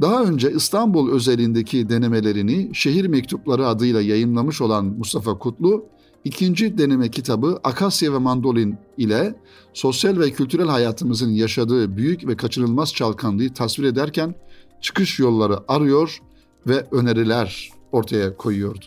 Daha 0.00 0.24
önce 0.24 0.52
İstanbul 0.52 1.12
özelindeki 1.12 1.88
denemelerini 1.88 2.70
Şehir 2.74 3.06
Mektupları 3.06 3.66
adıyla 3.66 4.00
yayınlamış 4.00 4.60
olan 4.60 4.84
Mustafa 4.84 5.38
Kutlu, 5.38 5.86
ikinci 6.24 6.78
deneme 6.78 7.10
kitabı 7.10 7.60
Akasya 7.64 8.12
ve 8.12 8.18
Mandolin 8.18 8.76
ile 8.96 9.34
sosyal 9.72 10.18
ve 10.18 10.30
kültürel 10.30 10.66
hayatımızın 10.66 11.30
yaşadığı 11.30 11.96
büyük 11.96 12.26
ve 12.26 12.36
kaçınılmaz 12.36 12.94
çalkanlığı 12.94 13.54
tasvir 13.54 13.84
ederken 13.84 14.34
çıkış 14.80 15.18
yolları 15.18 15.58
arıyor 15.68 16.18
ve 16.66 16.86
öneriler 16.92 17.70
ortaya 17.92 18.36
koyuyordu. 18.36 18.84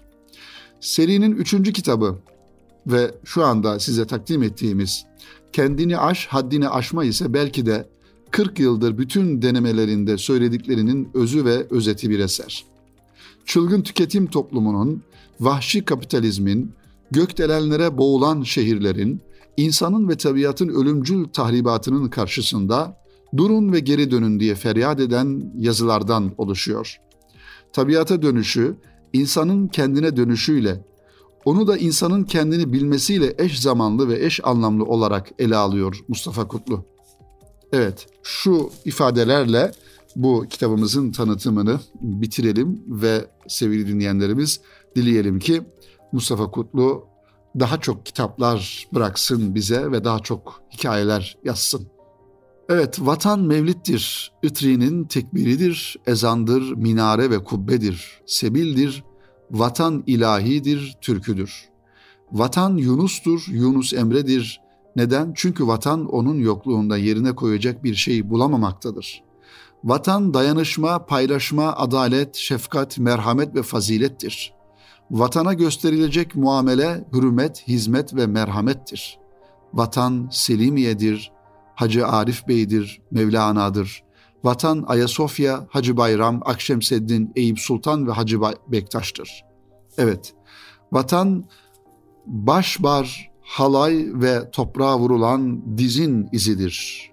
Serinin 0.80 1.32
üçüncü 1.32 1.74
kitabı 1.74 2.20
ve 2.88 3.12
şu 3.24 3.46
anda 3.46 3.80
size 3.80 4.08
takdim 4.08 4.44
ettiğimiz 4.44 5.06
Kendini 5.54 5.98
Aş, 5.98 6.28
Haddini 6.28 6.70
Aşma 6.70 7.04
ise 7.04 7.34
belki 7.34 7.66
de 7.66 7.90
40 8.32 8.60
yıldır 8.60 8.98
bütün 8.98 9.42
denemelerinde 9.42 10.18
söylediklerinin 10.18 11.10
özü 11.14 11.46
ve 11.46 11.68
özeti 11.70 12.10
bir 12.10 12.20
eser. 12.20 12.66
Çılgın 13.46 13.82
tüketim 13.82 14.28
toplumunun, 14.28 15.02
vahşi 15.40 15.86
kapitalizmin, 15.86 16.72
gökdelenlere 17.12 17.98
boğulan 17.98 18.44
şehirlerin, 18.44 19.22
insanın 19.58 20.10
ve 20.10 20.18
tabiatın 20.18 20.68
ölümcül 20.68 21.26
tahribatının 21.26 22.10
karşısında 22.10 22.98
durun 23.38 23.74
ve 23.74 23.80
geri 23.80 24.12
dönün 24.12 24.40
diye 24.40 24.56
feryat 24.56 25.00
eden 25.00 25.54
yazılardan 25.58 26.32
oluşuyor. 26.38 27.00
Tabiata 27.74 28.22
dönüşü, 28.22 28.76
insanın 29.14 29.68
kendine 29.68 30.18
dönüşüyle, 30.18 30.86
onu 31.46 31.68
da 31.68 31.78
insanın 31.78 32.24
kendini 32.24 32.74
bilmesiyle 32.74 33.36
eş 33.38 33.60
zamanlı 33.60 34.10
ve 34.10 34.26
eş 34.26 34.40
anlamlı 34.44 34.84
olarak 34.84 35.32
ele 35.40 35.56
alıyor 35.56 36.00
Mustafa 36.08 36.48
Kutlu. 36.48 36.86
Evet, 37.72 38.08
şu 38.24 38.70
ifadelerle 38.86 39.72
bu 40.16 40.46
kitabımızın 40.50 41.12
tanıtımını 41.12 41.80
bitirelim 42.02 42.84
ve 42.88 43.26
sevgili 43.48 43.88
dinleyenlerimiz 43.88 44.62
dileyelim 44.96 45.40
ki 45.40 45.62
Mustafa 46.12 46.52
Kutlu 46.52 47.06
daha 47.60 47.80
çok 47.80 48.06
kitaplar 48.06 48.88
bıraksın 48.94 49.56
bize 49.56 49.92
ve 49.92 50.04
daha 50.04 50.20
çok 50.20 50.62
hikayeler 50.74 51.38
yazsın. 51.44 51.88
Evet, 52.70 52.98
vatan 53.00 53.40
mevlittir, 53.40 54.32
ütri'nin 54.44 55.04
tekbiridir, 55.04 55.98
ezandır, 56.08 56.62
minare 56.62 57.30
ve 57.30 57.44
kubbedir, 57.44 58.22
sebildir, 58.26 59.04
vatan 59.52 60.04
ilahidir, 60.08 60.98
türküdür. 61.02 61.70
Vatan 62.32 62.78
Yunus'tur, 62.78 63.46
Yunus 63.48 63.94
Emre'dir. 63.94 64.62
Neden? 64.96 65.34
Çünkü 65.36 65.68
vatan 65.68 66.06
onun 66.06 66.40
yokluğunda 66.40 66.98
yerine 66.98 67.36
koyacak 67.36 67.84
bir 67.84 67.96
şey 67.96 68.30
bulamamaktadır. 68.30 69.24
Vatan 69.84 70.34
dayanışma, 70.34 71.06
paylaşma, 71.06 71.74
adalet, 71.74 72.36
şefkat, 72.36 72.98
merhamet 72.98 73.56
ve 73.56 73.64
fazilettir. 73.64 74.54
Vatana 75.12 75.54
gösterilecek 75.54 76.36
muamele, 76.36 77.08
hürmet, 77.14 77.68
hizmet 77.68 78.16
ve 78.16 78.28
merhamettir. 78.28 79.20
Vatan 79.74 80.30
Selimiye'dir, 80.32 81.32
Hacı 81.76 82.08
Arif 82.08 82.48
Bey'dir, 82.48 83.02
Mevlana'dır. 83.12 84.04
Vatan 84.44 84.84
Ayasofya, 84.88 85.68
Hacı 85.70 85.98
Bayram, 85.98 86.42
Akşemseddin, 86.46 87.32
Eyüp 87.36 87.60
Sultan 87.60 88.08
ve 88.08 88.12
Hacı 88.12 88.42
Bektaş'tır. 88.68 89.46
Evet, 89.98 90.34
vatan 90.92 91.46
başbar, 92.26 93.31
halay 93.52 94.08
ve 94.14 94.52
toprağa 94.52 95.00
vurulan 95.00 95.62
dizin 95.78 96.30
izidir. 96.32 97.08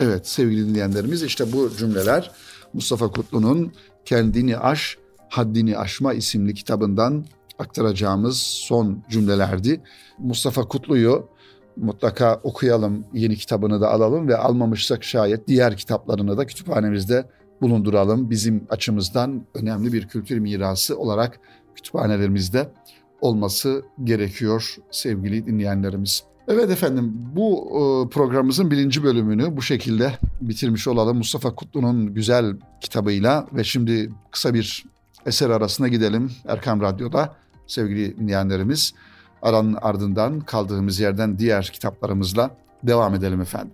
Evet 0.00 0.28
sevgili 0.28 0.68
dinleyenlerimiz 0.68 1.22
işte 1.22 1.52
bu 1.52 1.70
cümleler 1.76 2.30
Mustafa 2.72 3.10
Kutlu'nun 3.10 3.72
Kendini 4.04 4.58
Aş, 4.58 4.98
Haddini 5.28 5.78
Aşma 5.78 6.14
isimli 6.14 6.54
kitabından 6.54 7.24
aktaracağımız 7.58 8.36
son 8.38 9.02
cümlelerdi. 9.10 9.80
Mustafa 10.18 10.68
Kutlu'yu 10.68 11.28
mutlaka 11.76 12.40
okuyalım, 12.42 13.04
yeni 13.14 13.36
kitabını 13.36 13.80
da 13.80 13.90
alalım 13.90 14.28
ve 14.28 14.36
almamışsak 14.36 15.04
şayet 15.04 15.48
diğer 15.48 15.76
kitaplarını 15.76 16.36
da 16.36 16.46
kütüphanemizde 16.46 17.26
bulunduralım. 17.62 18.30
Bizim 18.30 18.66
açımızdan 18.70 19.46
önemli 19.54 19.92
bir 19.92 20.08
kültür 20.08 20.38
mirası 20.38 20.98
olarak 20.98 21.40
kütüphanelerimizde 21.74 22.72
olması 23.20 23.82
gerekiyor 24.04 24.76
sevgili 24.90 25.46
dinleyenlerimiz. 25.46 26.24
Evet 26.48 26.70
efendim 26.70 27.12
bu 27.36 27.66
e, 27.66 28.10
programımızın 28.10 28.70
birinci 28.70 29.02
bölümünü 29.02 29.56
bu 29.56 29.62
şekilde 29.62 30.12
bitirmiş 30.40 30.88
olalım. 30.88 31.16
Mustafa 31.16 31.54
Kutlu'nun 31.54 32.14
güzel 32.14 32.56
kitabıyla 32.80 33.46
ve 33.52 33.64
şimdi 33.64 34.10
kısa 34.30 34.54
bir 34.54 34.84
eser 35.26 35.50
arasına 35.50 35.88
gidelim 35.88 36.32
Erkam 36.48 36.80
Radyo'da 36.80 37.36
sevgili 37.66 38.18
dinleyenlerimiz. 38.18 38.94
Aranın 39.42 39.78
ardından 39.82 40.40
kaldığımız 40.40 41.00
yerden 41.00 41.38
diğer 41.38 41.70
kitaplarımızla 41.72 42.50
devam 42.82 43.14
edelim 43.14 43.40
efendim. 43.40 43.72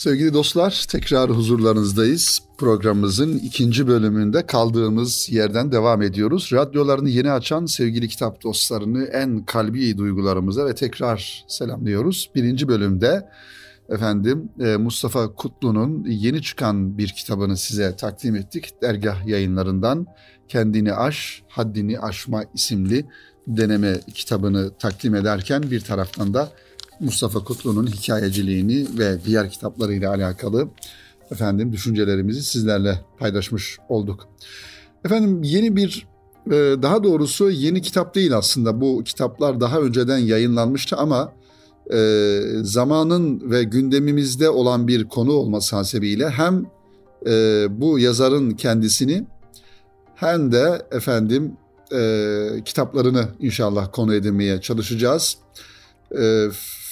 Sevgili 0.00 0.34
dostlar, 0.34 0.84
tekrar 0.88 1.30
huzurlarınızdayız. 1.30 2.42
Programımızın 2.58 3.38
ikinci 3.38 3.86
bölümünde 3.86 4.46
kaldığımız 4.46 5.28
yerden 5.30 5.72
devam 5.72 6.02
ediyoruz. 6.02 6.50
Radyolarını 6.52 7.08
yeni 7.08 7.30
açan 7.30 7.66
sevgili 7.66 8.08
kitap 8.08 8.42
dostlarını 8.42 9.04
en 9.04 9.44
kalbi 9.44 9.98
duygularımıza 9.98 10.66
ve 10.66 10.74
tekrar 10.74 11.44
selamlıyoruz. 11.48 12.30
Birinci 12.34 12.68
bölümde 12.68 13.28
efendim 13.88 14.48
e, 14.60 14.76
Mustafa 14.76 15.34
Kutlu'nun 15.34 16.04
yeni 16.04 16.42
çıkan 16.42 16.98
bir 16.98 17.08
kitabını 17.08 17.56
size 17.56 17.96
takdim 17.96 18.34
ettik. 18.34 18.82
Dergah 18.82 19.26
yayınlarından 19.26 20.06
Kendini 20.48 20.92
Aş, 20.92 21.42
Haddini 21.48 22.00
Aşma 22.00 22.44
isimli 22.54 23.06
deneme 23.46 24.00
kitabını 24.14 24.70
takdim 24.78 25.14
ederken 25.14 25.62
bir 25.70 25.80
taraftan 25.80 26.34
da 26.34 26.52
Mustafa 27.00 27.44
Kutlu'nun 27.44 27.86
hikayeciliğini 27.86 28.98
ve 28.98 29.24
diğer 29.24 29.50
kitaplarıyla 29.50 30.10
alakalı 30.10 30.68
efendim 31.30 31.72
düşüncelerimizi 31.72 32.42
sizlerle 32.42 33.00
paylaşmış 33.18 33.78
olduk. 33.88 34.28
Efendim 35.04 35.42
yeni 35.42 35.76
bir 35.76 36.06
e, 36.46 36.52
daha 36.82 37.04
doğrusu 37.04 37.50
yeni 37.50 37.82
kitap 37.82 38.14
değil 38.14 38.36
aslında 38.36 38.80
bu 38.80 39.04
kitaplar 39.04 39.60
daha 39.60 39.80
önceden 39.80 40.18
yayınlanmıştı 40.18 40.96
ama 40.96 41.32
e, 41.92 42.40
zamanın 42.62 43.50
ve 43.50 43.62
gündemimizde 43.62 44.50
olan 44.50 44.88
bir 44.88 45.04
konu 45.04 45.32
olması 45.32 45.76
hasebiyle 45.76 46.30
hem 46.30 46.66
e, 47.26 47.66
bu 47.70 47.98
yazarın 47.98 48.50
kendisini 48.50 49.26
hem 50.14 50.52
de 50.52 50.86
efendim 50.92 51.52
kitaplarını 52.64 53.28
inşallah 53.40 53.88
konu 53.92 54.14
edinmeye 54.14 54.60
çalışacağız. 54.60 55.36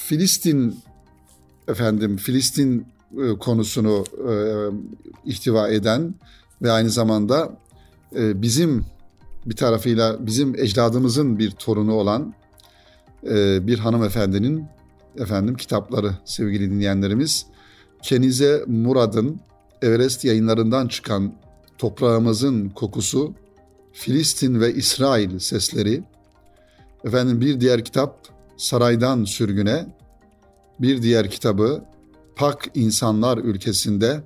Filistin 0.09 0.81
efendim 1.69 2.17
Filistin 2.17 2.87
e, 3.19 3.39
konusunu 3.39 4.05
e, 4.31 4.33
ihtiva 5.25 5.69
eden 5.69 6.15
ve 6.63 6.73
aynı 6.73 6.91
zamanda 6.91 7.59
e, 8.17 8.43
bizim 8.43 8.85
bir 9.47 9.57
tarafıyla 9.57 10.27
bizim 10.27 10.55
ecdadımızın 10.55 11.39
bir 11.39 11.51
torunu 11.51 11.95
olan 11.95 12.35
e, 13.31 13.67
bir 13.67 13.79
hanımefendinin 13.79 14.65
efendim 15.19 15.57
kitapları 15.57 16.11
sevgili 16.25 16.71
dinleyenlerimiz. 16.71 17.47
Kenize 18.03 18.65
Murad'ın 18.67 19.41
Everest 19.83 20.25
yayınlarından 20.25 20.89
çıkan 20.89 21.35
Toprağımızın 21.79 22.69
Kokusu, 22.69 23.35
Filistin 23.93 24.61
ve 24.61 24.75
İsrail 24.75 25.39
Sesleri. 25.39 26.03
Efendim 27.05 27.41
bir 27.41 27.61
diğer 27.61 27.85
kitap 27.85 28.38
Saraydan 28.59 29.25
Sürgüne, 29.25 29.87
bir 30.81 31.03
diğer 31.03 31.31
kitabı 31.31 31.85
Pak 32.37 32.71
İnsanlar 32.75 33.39
Ülkesinde 33.39 34.21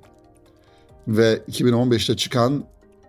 ve 1.07 1.41
2015'te 1.51 2.17
çıkan 2.17 2.63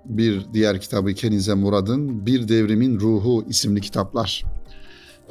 bir 0.05 0.47
diğer 0.53 0.81
kitabı 0.81 1.15
Kenize 1.15 1.55
Murad'ın 1.55 2.27
Bir 2.27 2.49
Devrimin 2.49 3.01
Ruhu 3.01 3.45
isimli 3.49 3.81
kitaplar. 3.81 4.45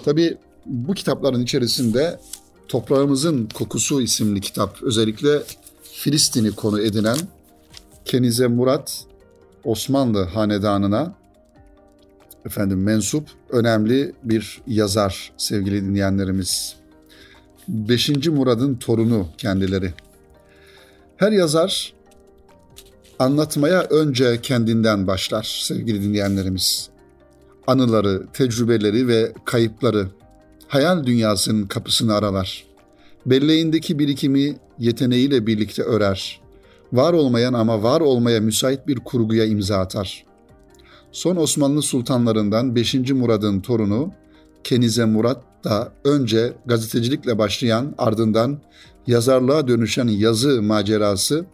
Tabi 0.06 0.38
bu 0.66 0.94
kitapların 0.94 1.44
içerisinde 1.44 2.20
Toprağımızın 2.68 3.50
Kokusu 3.54 4.02
isimli 4.02 4.42
kitap 4.42 4.84
özellikle 4.84 5.44
Filistin'i 5.84 6.52
konu 6.52 6.82
edinen 6.82 7.18
Kenize 8.06 8.48
Murat 8.48 9.06
Osmanlı 9.64 10.24
hanedanına 10.24 11.14
efendim 12.46 12.84
mensup 12.84 13.28
önemli 13.50 14.14
bir 14.24 14.62
yazar 14.68 15.32
sevgili 15.38 15.82
dinleyenlerimiz. 15.82 16.76
5. 17.68 18.28
Murad'ın 18.28 18.76
torunu 18.76 19.28
kendileri. 19.38 19.94
Her 21.18 21.32
yazar 21.32 21.94
anlatmaya 23.20 23.82
önce 23.82 24.42
kendinden 24.42 25.08
başlar 25.08 25.64
sevgili 25.64 26.02
dinleyenlerimiz. 26.02 26.90
Anıları, 27.68 28.24
tecrübeleri 28.34 29.08
ve 29.08 29.34
kayıpları 29.46 30.08
hayal 30.68 31.06
dünyasının 31.06 31.68
kapısını 31.68 32.16
aralar. 32.16 32.64
Belleğindeki 33.26 34.00
birikimi 34.00 34.56
yeteneğiyle 34.80 35.48
birlikte 35.48 35.84
örer. 35.84 36.42
Var 36.94 37.14
olmayan 37.14 37.54
ama 37.54 37.84
var 37.84 38.02
olmaya 38.02 38.40
müsait 38.40 38.88
bir 38.88 39.00
kurguya 39.00 39.46
imza 39.46 39.78
atar. 39.78 40.26
Son 41.14 41.36
Osmanlı 41.36 41.82
sultanlarından 41.82 42.76
5. 42.76 42.94
Murad'ın 43.12 43.60
torunu 43.60 44.12
Kenize 44.64 45.06
Murat 45.06 45.44
da 45.64 45.92
önce 46.04 46.54
gazetecilikle 46.66 47.38
başlayan 47.38 47.96
ardından 47.98 48.58
yazarlığa 49.08 49.68
dönüşen 49.68 50.08
yazı 50.08 50.62
macerasını 50.62 51.46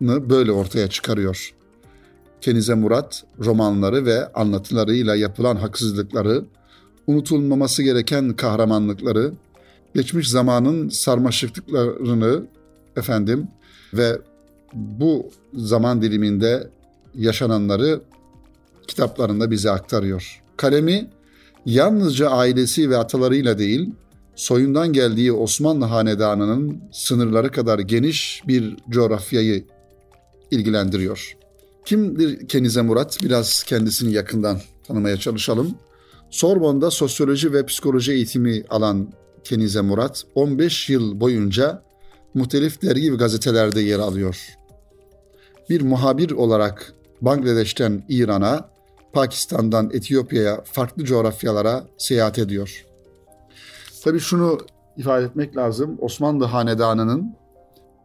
böyle 0.00 0.52
ortaya 0.52 0.88
çıkarıyor. 0.90 1.54
Kenize 2.40 2.74
Murat 2.74 3.24
romanları 3.38 4.06
ve 4.06 4.32
anlatılarıyla 4.32 5.16
yapılan 5.16 5.56
haksızlıkları, 5.56 6.44
unutulmaması 7.06 7.82
gereken 7.82 8.36
kahramanlıkları, 8.36 9.32
geçmiş 9.94 10.30
zamanın 10.30 10.88
sarmaşıklıklarını 10.88 12.42
efendim 12.96 13.48
ve 13.94 14.18
bu 14.74 15.26
zaman 15.54 16.02
diliminde 16.02 16.70
yaşananları 17.14 18.00
kitaplarında 18.88 19.50
bize 19.50 19.70
aktarıyor. 19.70 20.42
Kalemi 20.56 21.10
yalnızca 21.66 22.30
ailesi 22.30 22.90
ve 22.90 22.96
atalarıyla 22.96 23.58
değil, 23.58 23.90
soyundan 24.36 24.92
geldiği 24.92 25.32
Osmanlı 25.32 25.84
hanedanının 25.84 26.80
sınırları 26.92 27.50
kadar 27.50 27.78
geniş 27.78 28.42
bir 28.48 28.76
coğrafyayı 28.90 29.64
ilgilendiriyor. 30.50 31.36
Kimdir 31.84 32.48
Kenize 32.48 32.82
Murat? 32.82 33.18
Biraz 33.22 33.62
kendisini 33.62 34.12
yakından 34.12 34.60
tanımaya 34.86 35.16
çalışalım. 35.16 35.74
Sorbon'da 36.30 36.90
sosyoloji 36.90 37.52
ve 37.52 37.66
psikoloji 37.66 38.12
eğitimi 38.12 38.62
alan 38.70 39.12
Kenize 39.44 39.80
Murat 39.80 40.24
15 40.34 40.90
yıl 40.90 41.20
boyunca 41.20 41.82
muhtelif 42.34 42.82
dergi 42.82 43.12
ve 43.12 43.16
gazetelerde 43.16 43.80
yer 43.80 43.98
alıyor. 43.98 44.46
Bir 45.70 45.80
muhabir 45.80 46.30
olarak 46.30 46.92
Bangladeş'ten 47.20 48.04
İran'a, 48.08 48.68
Pakistan'dan 49.16 49.90
Etiyopya'ya 49.92 50.62
farklı 50.64 51.04
coğrafyalara 51.04 51.84
seyahat 51.98 52.38
ediyor. 52.38 52.84
Tabii 54.04 54.20
şunu 54.20 54.58
ifade 54.96 55.24
etmek 55.24 55.56
lazım. 55.56 55.96
Osmanlı 56.00 56.44
Hanedanı'nın 56.44 57.36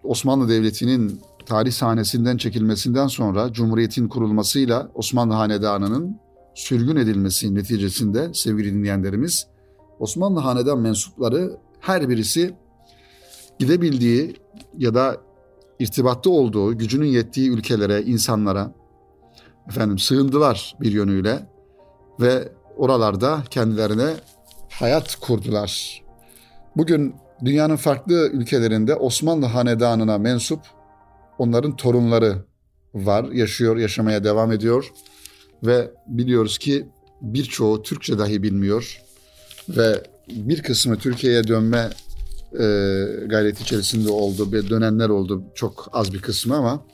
Osmanlı 0.04 0.50
Devleti'nin 0.50 1.22
tarih 1.46 1.72
sahnesinden 1.72 2.38
çekilmesinden 2.38 3.08
sonra 3.08 3.54
Cumhuriyet'in 3.54 4.08
kurulmasıyla 4.08 4.92
Osmanlı 4.96 5.34
Hanedanı'nın 5.34 6.18
sürgün 6.56 6.96
edilmesi 6.96 7.56
neticesinde 7.56 8.34
sevgili 8.34 8.74
dinleyenlerimiz 8.74 9.48
Osmanlı 10.00 10.40
Hanedan 10.40 10.80
mensupları 10.80 11.58
her 11.80 12.10
birisi 12.10 12.54
gidebildiği 13.60 14.36
ya 14.78 14.94
da 14.94 15.18
irtibatta 15.80 16.30
olduğu, 16.30 16.78
gücünün 16.78 17.08
yettiği 17.08 17.50
ülkelere, 17.50 18.02
insanlara 18.02 18.81
efendim 19.70 20.00
sığındılar 20.00 20.76
bir 20.82 20.92
yönüyle 20.92 21.40
ve 22.20 22.52
oralarda 22.78 23.44
kendilerine 23.50 24.14
hayat 24.70 25.16
kurdular. 25.16 26.02
Bugün 26.78 27.16
dünyanın 27.46 27.76
farklı 27.76 28.30
ülkelerinde 28.34 28.96
Osmanlı 28.96 29.46
hanedanına 29.46 30.18
mensup 30.18 30.60
onların 31.38 31.76
torunları 31.76 32.46
var, 32.94 33.24
yaşıyor, 33.24 33.78
yaşamaya 33.78 34.24
devam 34.24 34.52
ediyor 34.52 34.92
ve 35.64 35.92
biliyoruz 36.08 36.58
ki 36.58 36.88
birçoğu 37.22 37.82
Türkçe 37.82 38.20
dahi 38.20 38.44
bilmiyor 38.44 39.02
ve 39.70 40.04
bir 40.28 40.64
kısmı 40.64 40.98
Türkiye'ye 40.98 41.48
dönme 41.48 41.90
e, 42.54 42.66
gayret 43.28 43.62
içerisinde 43.62 44.12
oldu, 44.12 44.52
dönenler 44.70 45.10
oldu 45.10 45.44
çok 45.56 45.90
az 45.94 46.14
bir 46.14 46.22
kısmı 46.22 46.56
ama 46.56 46.86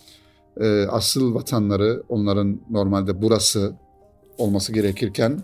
e, 0.59 0.87
asıl 0.87 1.35
vatanları 1.35 2.03
onların 2.09 2.61
normalde 2.69 3.21
burası 3.21 3.75
olması 4.37 4.73
gerekirken 4.73 5.43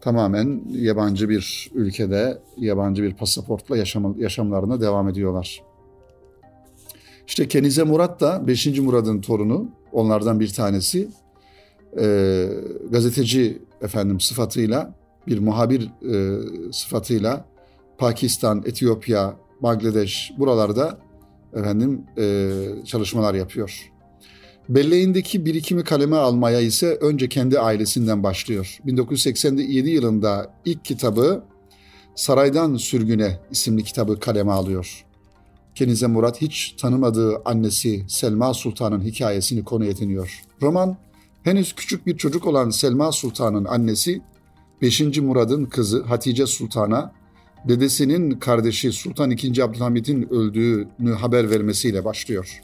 tamamen 0.00 0.62
yabancı 0.68 1.28
bir 1.28 1.70
ülkede, 1.74 2.38
yabancı 2.56 3.02
bir 3.02 3.14
pasaportla 3.14 3.76
yaşam, 3.76 4.20
yaşamlarına 4.20 4.80
devam 4.80 5.08
ediyorlar. 5.08 5.62
İşte 7.26 7.48
Kenize 7.48 7.82
Murat 7.82 8.20
da 8.20 8.46
5. 8.46 8.78
Murad'ın 8.78 9.20
torunu, 9.20 9.70
onlardan 9.92 10.40
bir 10.40 10.52
tanesi. 10.52 11.08
E, 12.00 12.48
gazeteci 12.90 13.62
efendim 13.82 14.20
sıfatıyla, 14.20 14.94
bir 15.26 15.38
muhabir 15.38 15.90
e, 16.12 16.40
sıfatıyla 16.72 17.44
Pakistan, 17.98 18.62
Etiyopya, 18.66 19.36
Bangladeş 19.62 20.32
buralarda 20.38 20.98
efendim 21.54 22.04
e, 22.18 22.50
çalışmalar 22.84 23.34
yapıyor. 23.34 23.92
Belleğindeki 24.68 25.46
birikimi 25.46 25.84
kaleme 25.84 26.16
almaya 26.16 26.60
ise 26.60 26.94
önce 27.00 27.28
kendi 27.28 27.60
ailesinden 27.60 28.22
başlıyor. 28.22 28.78
1987 28.86 29.90
yılında 29.90 30.54
ilk 30.64 30.84
kitabı 30.84 31.44
Saraydan 32.14 32.76
Sürgüne 32.76 33.40
isimli 33.50 33.84
kitabı 33.84 34.20
kaleme 34.20 34.52
alıyor. 34.52 35.04
Kenize 35.74 36.06
Murat 36.06 36.40
hiç 36.40 36.74
tanımadığı 36.80 37.42
annesi 37.44 38.04
Selma 38.08 38.54
Sultan'ın 38.54 39.00
hikayesini 39.00 39.64
konu 39.64 39.84
ediniyor. 39.84 40.42
Roman 40.62 40.96
henüz 41.42 41.72
küçük 41.72 42.06
bir 42.06 42.16
çocuk 42.16 42.46
olan 42.46 42.70
Selma 42.70 43.12
Sultan'ın 43.12 43.64
annesi 43.64 44.22
5. 44.82 45.18
Murad'ın 45.18 45.64
kızı 45.64 46.02
Hatice 46.02 46.46
Sultan'a 46.46 47.12
dedesinin 47.68 48.30
kardeşi 48.30 48.92
Sultan 48.92 49.30
II. 49.30 49.62
Abdülhamid'in 49.62 50.28
öldüğünü 50.32 51.12
haber 51.12 51.50
vermesiyle 51.50 52.04
başlıyor. 52.04 52.60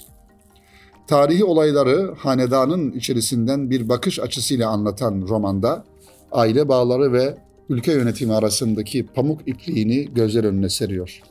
Tarihi 1.08 1.44
olayları 1.44 2.14
hanedanın 2.18 2.92
içerisinden 2.92 3.70
bir 3.70 3.88
bakış 3.88 4.20
açısıyla 4.20 4.68
anlatan 4.68 5.24
romanda 5.28 5.84
aile 6.32 6.68
bağları 6.68 7.12
ve 7.12 7.36
ülke 7.68 7.92
yönetimi 7.92 8.34
arasındaki 8.34 9.06
pamuk 9.06 9.40
ipliğini 9.48 10.14
gözler 10.14 10.44
önüne 10.44 10.68
seriyor. 10.68 11.22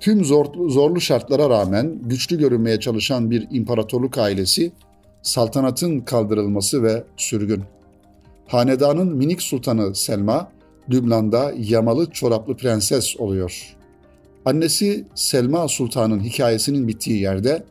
Tüm 0.00 0.24
zor, 0.24 0.46
zorlu 0.68 1.00
şartlara 1.00 1.50
rağmen 1.50 1.98
güçlü 2.02 2.38
görünmeye 2.38 2.80
çalışan 2.80 3.30
bir 3.30 3.46
imparatorluk 3.50 4.18
ailesi, 4.18 4.72
saltanatın 5.22 6.00
kaldırılması 6.00 6.82
ve 6.82 7.04
sürgün. 7.16 7.62
Hanedanın 8.46 9.16
minik 9.16 9.42
sultanı 9.42 9.94
Selma, 9.94 10.52
Lübnan'da 10.90 11.52
yamalı 11.58 12.10
çoraplı 12.10 12.56
prenses 12.56 13.16
oluyor. 13.16 13.76
Annesi 14.44 15.04
Selma 15.14 15.68
Sultan'ın 15.68 16.20
hikayesinin 16.20 16.88
bittiği 16.88 17.20
yerde 17.20 17.64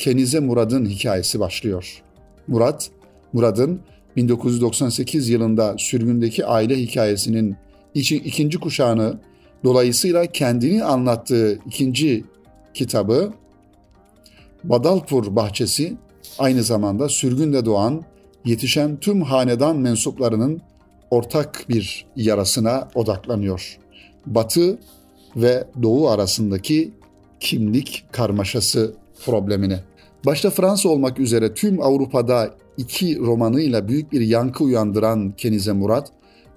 Kenize 0.00 0.40
Murad'ın 0.40 0.86
hikayesi 0.86 1.40
başlıyor. 1.40 2.02
Murat, 2.46 2.90
Murad'ın 3.32 3.80
1998 4.16 5.28
yılında 5.28 5.74
sürgündeki 5.78 6.46
aile 6.46 6.76
hikayesinin 6.76 7.56
ikinci 7.94 8.60
kuşağını 8.60 9.18
dolayısıyla 9.64 10.26
kendini 10.26 10.84
anlattığı 10.84 11.58
ikinci 11.66 12.24
kitabı 12.74 13.32
Badalpur 14.64 15.36
Bahçesi 15.36 15.96
aynı 16.38 16.62
zamanda 16.62 17.08
sürgünde 17.08 17.64
doğan 17.64 18.02
yetişen 18.44 18.96
tüm 18.96 19.22
hanedan 19.22 19.76
mensuplarının 19.76 20.60
ortak 21.10 21.64
bir 21.68 22.06
yarasına 22.16 22.88
odaklanıyor. 22.94 23.78
Batı 24.26 24.78
ve 25.36 25.64
Doğu 25.82 26.08
arasındaki 26.08 26.92
kimlik 27.40 28.04
karmaşası 28.12 28.94
problemine. 29.24 29.89
Başta 30.26 30.50
Fransa 30.50 30.88
olmak 30.88 31.18
üzere 31.18 31.54
tüm 31.54 31.82
Avrupa'da 31.82 32.54
iki 32.76 33.18
romanıyla 33.18 33.88
büyük 33.88 34.12
bir 34.12 34.20
yankı 34.20 34.64
uyandıran 34.64 35.32
Kenize 35.36 35.72
Murat, 35.72 36.12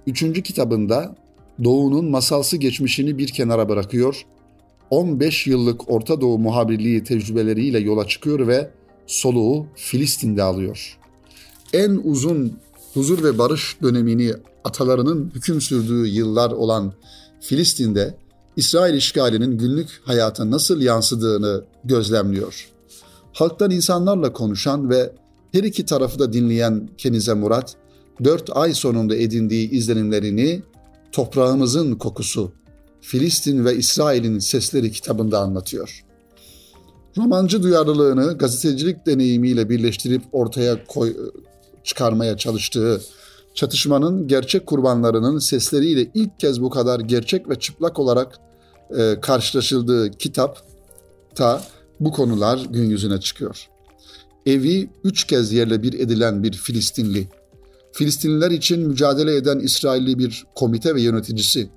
üçüncü 0.08 0.44
kitabında 0.44 1.16
Doğu'nun 1.64 2.06
masalsı 2.06 2.58
geçmişini 2.58 3.18
bir 3.18 3.28
kenara 3.28 3.70
bırakıyor, 3.70 4.26
15 4.90 5.48
yıllık 5.48 5.92
Orta 5.92 6.22
Doğu 6.22 6.40
muhabirliği 6.40 7.04
tecrübeleriyle 7.04 7.80
yola 7.80 8.08
çıkıyor 8.08 8.48
ve 8.48 8.70
soluğu 9.08 9.66
Filistin'de 9.76 10.44
alıyor. 10.44 10.98
En 11.74 12.02
uzun 12.04 12.58
huzur 12.94 13.24
ve 13.24 13.38
barış 13.38 13.78
dönemini 13.82 14.34
atalarının 14.64 15.32
hüküm 15.36 15.62
sürdüğü 15.62 16.08
yıllar 16.08 16.52
olan 16.52 16.94
Filistin'de 17.42 18.18
İsrail 18.56 18.94
işgalinin 18.94 19.58
günlük 19.58 20.02
hayata 20.04 20.52
nasıl 20.52 20.82
yansıdığını 20.82 21.64
gözlemliyor. 21.84 22.73
Halktan 23.34 23.72
insanlarla 23.72 24.34
konuşan 24.34 24.90
ve 24.90 25.14
her 25.52 25.64
iki 25.64 25.86
tarafı 25.86 26.20
da 26.20 26.34
dinleyen 26.34 26.90
Kenize 26.98 27.34
Murat, 27.34 27.76
dört 28.24 28.58
ay 28.58 28.74
sonunda 28.74 29.16
edindiği 29.16 29.70
izlenimlerini 29.70 30.64
Toprağımızın 31.12 31.96
Kokusu, 31.96 32.52
Filistin 33.02 33.66
ve 33.66 33.76
İsrail'in 33.76 34.40
Sesleri 34.40 34.92
kitabında 34.92 35.40
anlatıyor. 35.40 36.04
Romancı 37.18 37.64
duyarlılığını 37.64 38.38
gazetecilik 38.38 39.06
deneyimiyle 39.06 39.70
birleştirip 39.70 40.22
ortaya 40.32 40.86
koy, 40.86 41.16
çıkarmaya 41.84 42.38
çalıştığı 42.38 43.02
çatışmanın 43.54 44.28
gerçek 44.28 44.66
kurbanlarının 44.66 45.40
sesleriyle 45.40 46.08
ilk 46.14 46.40
kez 46.40 46.62
bu 46.62 46.70
kadar 46.70 47.00
gerçek 47.00 47.50
ve 47.50 47.60
çıplak 47.60 48.00
olarak 48.00 48.40
e, 48.98 49.20
karşılaşıldığı 49.22 50.12
kitap 50.12 50.58
ta 51.36 51.62
bu 52.00 52.12
konular 52.12 52.66
gün 52.70 52.90
yüzüne 52.90 53.20
çıkıyor. 53.20 53.68
Evi 54.46 54.90
üç 55.04 55.24
kez 55.24 55.54
yerle 55.54 55.84
bir 55.84 55.94
edilen 55.94 56.44
bir 56.44 56.54
Filistinli, 56.54 57.28
Filistinliler 57.92 58.52
için 58.52 58.88
mücadele 58.88 59.36
eden 59.36 59.60
İsrailli 59.60 60.20
bir 60.20 60.46
komite 60.56 60.96
ve 60.96 61.02
yöneticisi, 61.02 61.70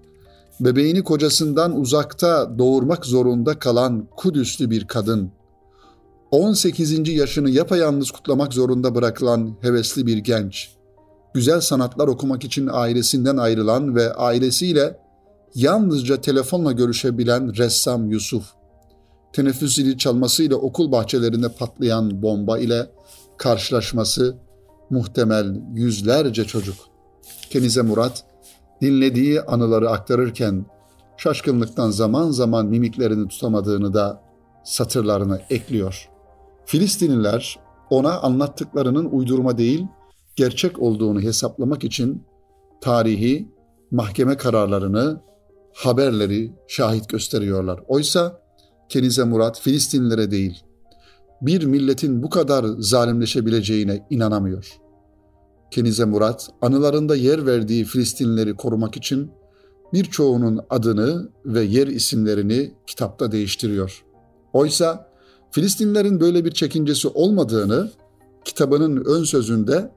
bebeğini 0.60 1.04
kocasından 1.04 1.80
uzakta 1.80 2.58
doğurmak 2.58 3.06
zorunda 3.06 3.58
kalan 3.58 4.08
Kudüslü 4.16 4.70
bir 4.70 4.86
kadın, 4.86 5.30
18. 6.30 7.08
yaşını 7.08 7.50
yapayalnız 7.50 8.10
kutlamak 8.10 8.52
zorunda 8.52 8.94
bırakılan 8.94 9.56
hevesli 9.60 10.06
bir 10.06 10.18
genç, 10.18 10.70
güzel 11.34 11.60
sanatlar 11.60 12.08
okumak 12.08 12.44
için 12.44 12.68
ailesinden 12.72 13.36
ayrılan 13.36 13.96
ve 13.96 14.14
ailesiyle 14.14 15.00
yalnızca 15.54 16.20
telefonla 16.20 16.72
görüşebilen 16.72 17.56
ressam 17.56 18.10
Yusuf, 18.10 18.44
teneffüs 19.36 19.74
zili 19.74 19.98
çalmasıyla 19.98 20.56
okul 20.56 20.92
bahçelerinde 20.92 21.48
patlayan 21.48 22.22
bomba 22.22 22.58
ile 22.58 22.90
karşılaşması 23.36 24.36
muhtemel 24.90 25.60
yüzlerce 25.74 26.44
çocuk. 26.44 26.76
Kenize 27.50 27.82
Murat 27.82 28.24
dinlediği 28.82 29.40
anıları 29.40 29.90
aktarırken 29.90 30.66
şaşkınlıktan 31.16 31.90
zaman 31.90 32.30
zaman 32.30 32.66
mimiklerini 32.66 33.28
tutamadığını 33.28 33.94
da 33.94 34.22
satırlarına 34.64 35.40
ekliyor. 35.50 36.08
Filistinliler 36.64 37.58
ona 37.90 38.20
anlattıklarının 38.20 39.04
uydurma 39.04 39.58
değil, 39.58 39.86
gerçek 40.36 40.78
olduğunu 40.78 41.20
hesaplamak 41.20 41.84
için 41.84 42.22
tarihi, 42.80 43.48
mahkeme 43.90 44.36
kararlarını, 44.36 45.20
haberleri 45.74 46.52
şahit 46.68 47.08
gösteriyorlar. 47.08 47.80
Oysa 47.88 48.45
Kenize 48.88 49.24
Murat 49.24 49.60
Filistinlilere 49.60 50.30
değil, 50.30 50.62
bir 51.42 51.64
milletin 51.64 52.22
bu 52.22 52.30
kadar 52.30 52.64
zalimleşebileceğine 52.78 54.06
inanamıyor. 54.10 54.78
Kenize 55.70 56.04
Murat, 56.04 56.50
anılarında 56.62 57.16
yer 57.16 57.46
verdiği 57.46 57.84
Filistinlileri 57.84 58.54
korumak 58.54 58.96
için 58.96 59.30
birçoğunun 59.92 60.60
adını 60.70 61.28
ve 61.44 61.62
yer 61.62 61.86
isimlerini 61.86 62.74
kitapta 62.86 63.32
değiştiriyor. 63.32 64.04
Oysa 64.52 65.08
Filistinlerin 65.50 66.20
böyle 66.20 66.44
bir 66.44 66.50
çekincesi 66.50 67.08
olmadığını 67.08 67.90
kitabının 68.44 69.04
ön 69.04 69.24
sözünde 69.24 69.90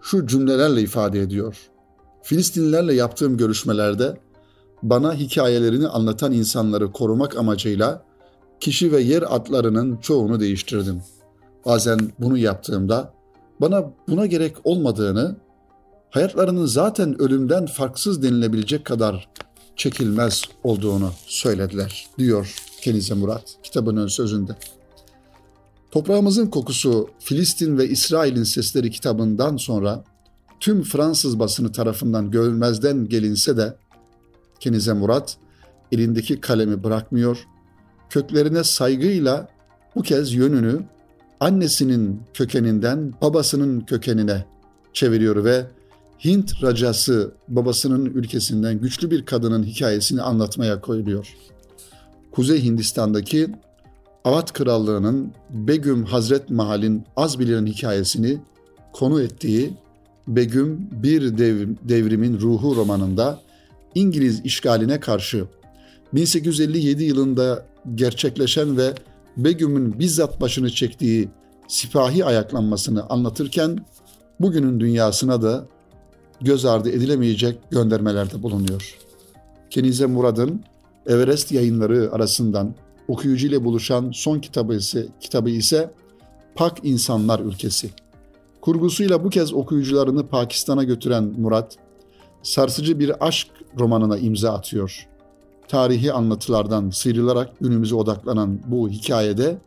şu 0.00 0.26
cümlelerle 0.26 0.82
ifade 0.82 1.20
ediyor. 1.20 1.56
Filistinlilerle 2.22 2.94
yaptığım 2.94 3.36
görüşmelerde 3.36 4.20
bana 4.82 5.14
hikayelerini 5.14 5.88
anlatan 5.88 6.32
insanları 6.32 6.92
korumak 6.92 7.36
amacıyla 7.36 8.04
kişi 8.60 8.92
ve 8.92 9.00
yer 9.00 9.24
adlarının 9.34 9.96
çoğunu 9.96 10.40
değiştirdim. 10.40 11.02
Bazen 11.64 11.98
bunu 12.18 12.38
yaptığımda 12.38 13.12
bana 13.60 13.90
buna 14.08 14.26
gerek 14.26 14.56
olmadığını, 14.64 15.36
hayatlarının 16.10 16.66
zaten 16.66 17.22
ölümden 17.22 17.66
farksız 17.66 18.22
denilebilecek 18.22 18.84
kadar 18.84 19.28
çekilmez 19.76 20.42
olduğunu 20.64 21.10
söylediler 21.26 22.06
diyor 22.18 22.54
Kenize 22.80 23.14
Murat 23.14 23.56
kitabının 23.62 24.06
sözünde. 24.06 24.52
Toprağımızın 25.90 26.46
kokusu 26.46 27.08
Filistin 27.18 27.78
ve 27.78 27.88
İsrail'in 27.88 28.44
sesleri 28.44 28.90
kitabından 28.90 29.56
sonra 29.56 30.04
tüm 30.60 30.82
Fransız 30.82 31.38
basını 31.38 31.72
tarafından 31.72 32.30
görülmezden 32.30 33.08
gelinse 33.08 33.56
de 33.56 33.76
Kenize 34.60 34.92
Murat 34.92 35.36
elindeki 35.92 36.40
kalemi 36.40 36.84
bırakmıyor, 36.84 37.38
köklerine 38.10 38.64
saygıyla 38.64 39.48
bu 39.94 40.02
kez 40.02 40.32
yönünü 40.32 40.80
annesinin 41.40 42.22
kökeninden 42.34 43.14
babasının 43.22 43.80
kökenine 43.80 44.44
çeviriyor 44.92 45.44
ve 45.44 45.66
Hint 46.24 46.62
racası 46.62 47.32
babasının 47.48 48.04
ülkesinden 48.04 48.80
güçlü 48.80 49.10
bir 49.10 49.26
kadının 49.26 49.62
hikayesini 49.62 50.22
anlatmaya 50.22 50.80
koyuluyor. 50.80 51.34
Kuzey 52.32 52.64
Hindistan'daki 52.64 53.48
Avat 54.24 54.52
Krallığı'nın 54.52 55.32
Begüm 55.50 56.04
Hazret 56.04 56.50
Mahal'in 56.50 57.04
az 57.16 57.38
bilinen 57.38 57.66
hikayesini 57.66 58.38
konu 58.92 59.22
ettiği 59.22 59.74
Begüm 60.28 60.88
Bir 60.92 61.38
Devrim, 61.38 61.78
Devrimin 61.82 62.40
Ruhu 62.40 62.76
romanında 62.76 63.40
İngiliz 63.94 64.40
işgaline 64.44 65.00
karşı 65.00 65.44
1857 66.12 67.04
yılında 67.04 67.66
gerçekleşen 67.94 68.76
ve 68.76 68.94
Begüm'ün 69.36 69.98
bizzat 69.98 70.40
başını 70.40 70.70
çektiği 70.70 71.28
sipahi 71.68 72.24
ayaklanmasını 72.24 73.06
anlatırken 73.08 73.86
bugünün 74.40 74.80
dünyasına 74.80 75.42
da 75.42 75.66
göz 76.40 76.64
ardı 76.64 76.90
edilemeyecek 76.90 77.58
göndermelerde 77.70 78.42
bulunuyor. 78.42 78.98
Kenize 79.70 80.06
Murad'ın 80.06 80.60
Everest 81.06 81.52
yayınları 81.52 82.12
arasından 82.12 82.74
okuyucu 83.08 83.46
ile 83.46 83.64
buluşan 83.64 84.10
son 84.14 84.40
kitabı 84.40 84.74
ise, 84.74 85.06
kitabı 85.20 85.50
ise 85.50 85.90
Pak 86.54 86.78
İnsanlar 86.82 87.40
Ülkesi. 87.40 87.90
Kurgusuyla 88.60 89.24
bu 89.24 89.30
kez 89.30 89.52
okuyucularını 89.52 90.26
Pakistan'a 90.26 90.84
götüren 90.84 91.24
Murat, 91.24 91.76
sarsıcı 92.42 92.98
bir 92.98 93.26
aşk 93.26 93.48
romanına 93.78 94.18
imza 94.18 94.52
atıyor. 94.52 95.08
Tarihi 95.68 96.12
anlatılardan 96.12 96.90
sıyrılarak 96.90 97.58
günümüze 97.60 97.94
odaklanan 97.94 98.60
bu 98.66 98.88
hikayede 98.88 99.58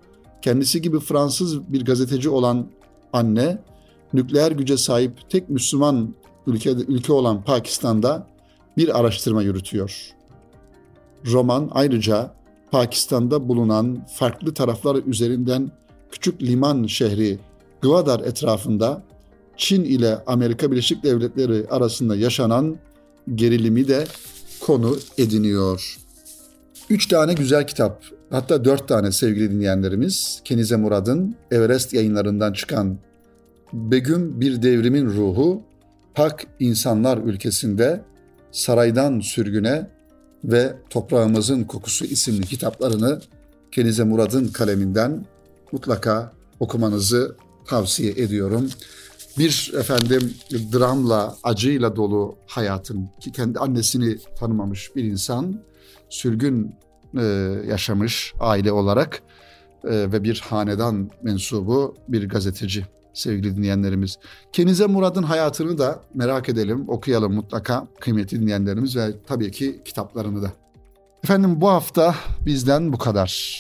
kendisi 0.42 0.82
gibi 0.82 1.00
Fransız 1.00 1.74
bir 1.74 1.86
gazeteci 1.86 2.30
olan 2.30 2.68
anne, 3.14 3.58
nükleer 4.14 4.52
güce 4.52 4.78
sahip 4.78 5.30
tek 5.30 5.50
Müslüman 5.50 6.16
ülke, 6.48 6.72
ülke 6.72 7.14
olan 7.14 7.44
Pakistan'da 7.44 8.28
bir 8.78 9.00
araştırma 9.00 9.42
yürütüyor. 9.42 10.14
Roman 11.26 11.70
ayrıca 11.72 12.34
Pakistan'da 12.72 13.48
bulunan 13.48 14.06
farklı 14.16 14.54
taraflar 14.54 14.96
üzerinden 14.96 15.72
küçük 16.12 16.42
liman 16.44 16.86
şehri 16.86 17.40
Gwadar 17.82 18.20
etrafında 18.20 19.04
Çin 19.58 19.84
ile 19.84 20.24
Amerika 20.28 20.72
Birleşik 20.72 21.04
Devletleri 21.04 21.68
arasında 21.70 22.16
yaşanan 22.16 22.78
gerilimi 23.36 23.88
de 23.88 24.08
konu 24.62 24.98
ediniyor. 25.18 25.98
Üç 26.90 27.08
tane 27.08 27.34
güzel 27.34 27.68
kitap, 27.68 28.04
hatta 28.30 28.66
dört 28.66 28.88
tane 28.88 29.12
sevgili 29.12 29.52
dinleyenlerimiz, 29.52 30.42
Kenize 30.46 30.76
Murad'ın 30.76 31.36
Everest 31.52 31.94
yayınlarından 31.94 32.54
çıkan 32.54 32.98
Begüm 33.74 34.42
Bir 34.42 34.62
Devrimin 34.62 35.06
Ruhu, 35.06 35.62
Pak 36.16 36.48
İnsanlar 36.60 37.18
Ülkesinde, 37.18 38.02
Saraydan 38.52 39.20
Sürgüne 39.20 39.90
ve 40.44 40.76
Toprağımızın 40.90 41.64
Kokusu 41.64 42.06
isimli 42.06 42.46
kitaplarını 42.46 43.22
Kenize 43.72 44.04
Murad'ın 44.04 44.48
kaleminden 44.48 45.26
mutlaka 45.72 46.32
okumanızı 46.60 47.36
tavsiye 47.68 48.12
ediyorum. 48.12 48.70
Bir 49.40 49.72
efendim 49.80 50.34
dramla, 50.52 51.36
acıyla 51.44 51.96
dolu 51.96 52.38
hayatın 52.48 53.10
ki 53.20 53.32
kendi 53.32 53.60
annesini 53.60 54.18
tanımamış 54.40 54.96
bir 54.96 55.04
insan 55.04 55.62
sürgün 56.10 56.76
e, 57.18 57.24
yaşamış 57.68 58.34
aile 58.40 58.72
olarak 58.72 59.22
e, 59.84 59.90
ve 59.90 60.24
bir 60.24 60.40
hanedan 60.50 61.10
mensubu 61.24 61.96
bir 62.08 62.30
gazeteci 62.30 62.86
sevgili 63.14 63.58
dinleyenlerimiz. 63.58 64.20
Kenize 64.54 64.86
Murad'ın 64.86 65.24
hayatını 65.24 65.78
da 65.78 66.04
merak 66.14 66.50
edelim, 66.50 66.90
okuyalım 66.90 67.34
mutlaka 67.34 67.88
kıymetli 68.00 68.42
dinleyenlerimiz 68.42 68.96
ve 68.96 69.12
tabii 69.28 69.52
ki 69.52 69.82
kitaplarını 69.86 70.42
da. 70.42 70.52
Efendim 71.24 71.62
bu 71.62 71.70
hafta 71.70 72.16
bizden 72.46 72.94
bu 72.94 72.98
kadar. 72.98 73.60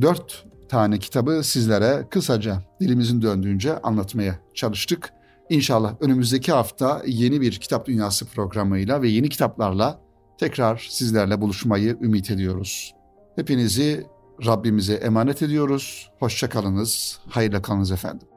Dört 0.00 0.44
tane 0.68 0.98
kitabı 0.98 1.40
sizlere 1.44 2.06
kısaca 2.10 2.62
dilimizin 2.80 3.22
döndüğünce 3.22 3.78
anlatmaya 3.78 4.38
çalıştık. 4.54 5.12
İnşallah 5.50 5.94
önümüzdeki 6.00 6.52
hafta 6.52 7.02
yeni 7.06 7.40
bir 7.40 7.52
kitap 7.52 7.86
dünyası 7.86 8.26
programıyla 8.26 9.02
ve 9.02 9.08
yeni 9.08 9.28
kitaplarla 9.28 10.00
tekrar 10.38 10.86
sizlerle 10.90 11.40
buluşmayı 11.40 11.96
ümit 12.00 12.30
ediyoruz. 12.30 12.94
Hepinizi 13.36 14.06
Rabbimize 14.46 14.94
emanet 14.94 15.42
ediyoruz. 15.42 16.10
Hoşçakalınız, 16.18 17.20
hayırlı 17.28 17.62
kalınız 17.62 17.92
efendim. 17.92 18.27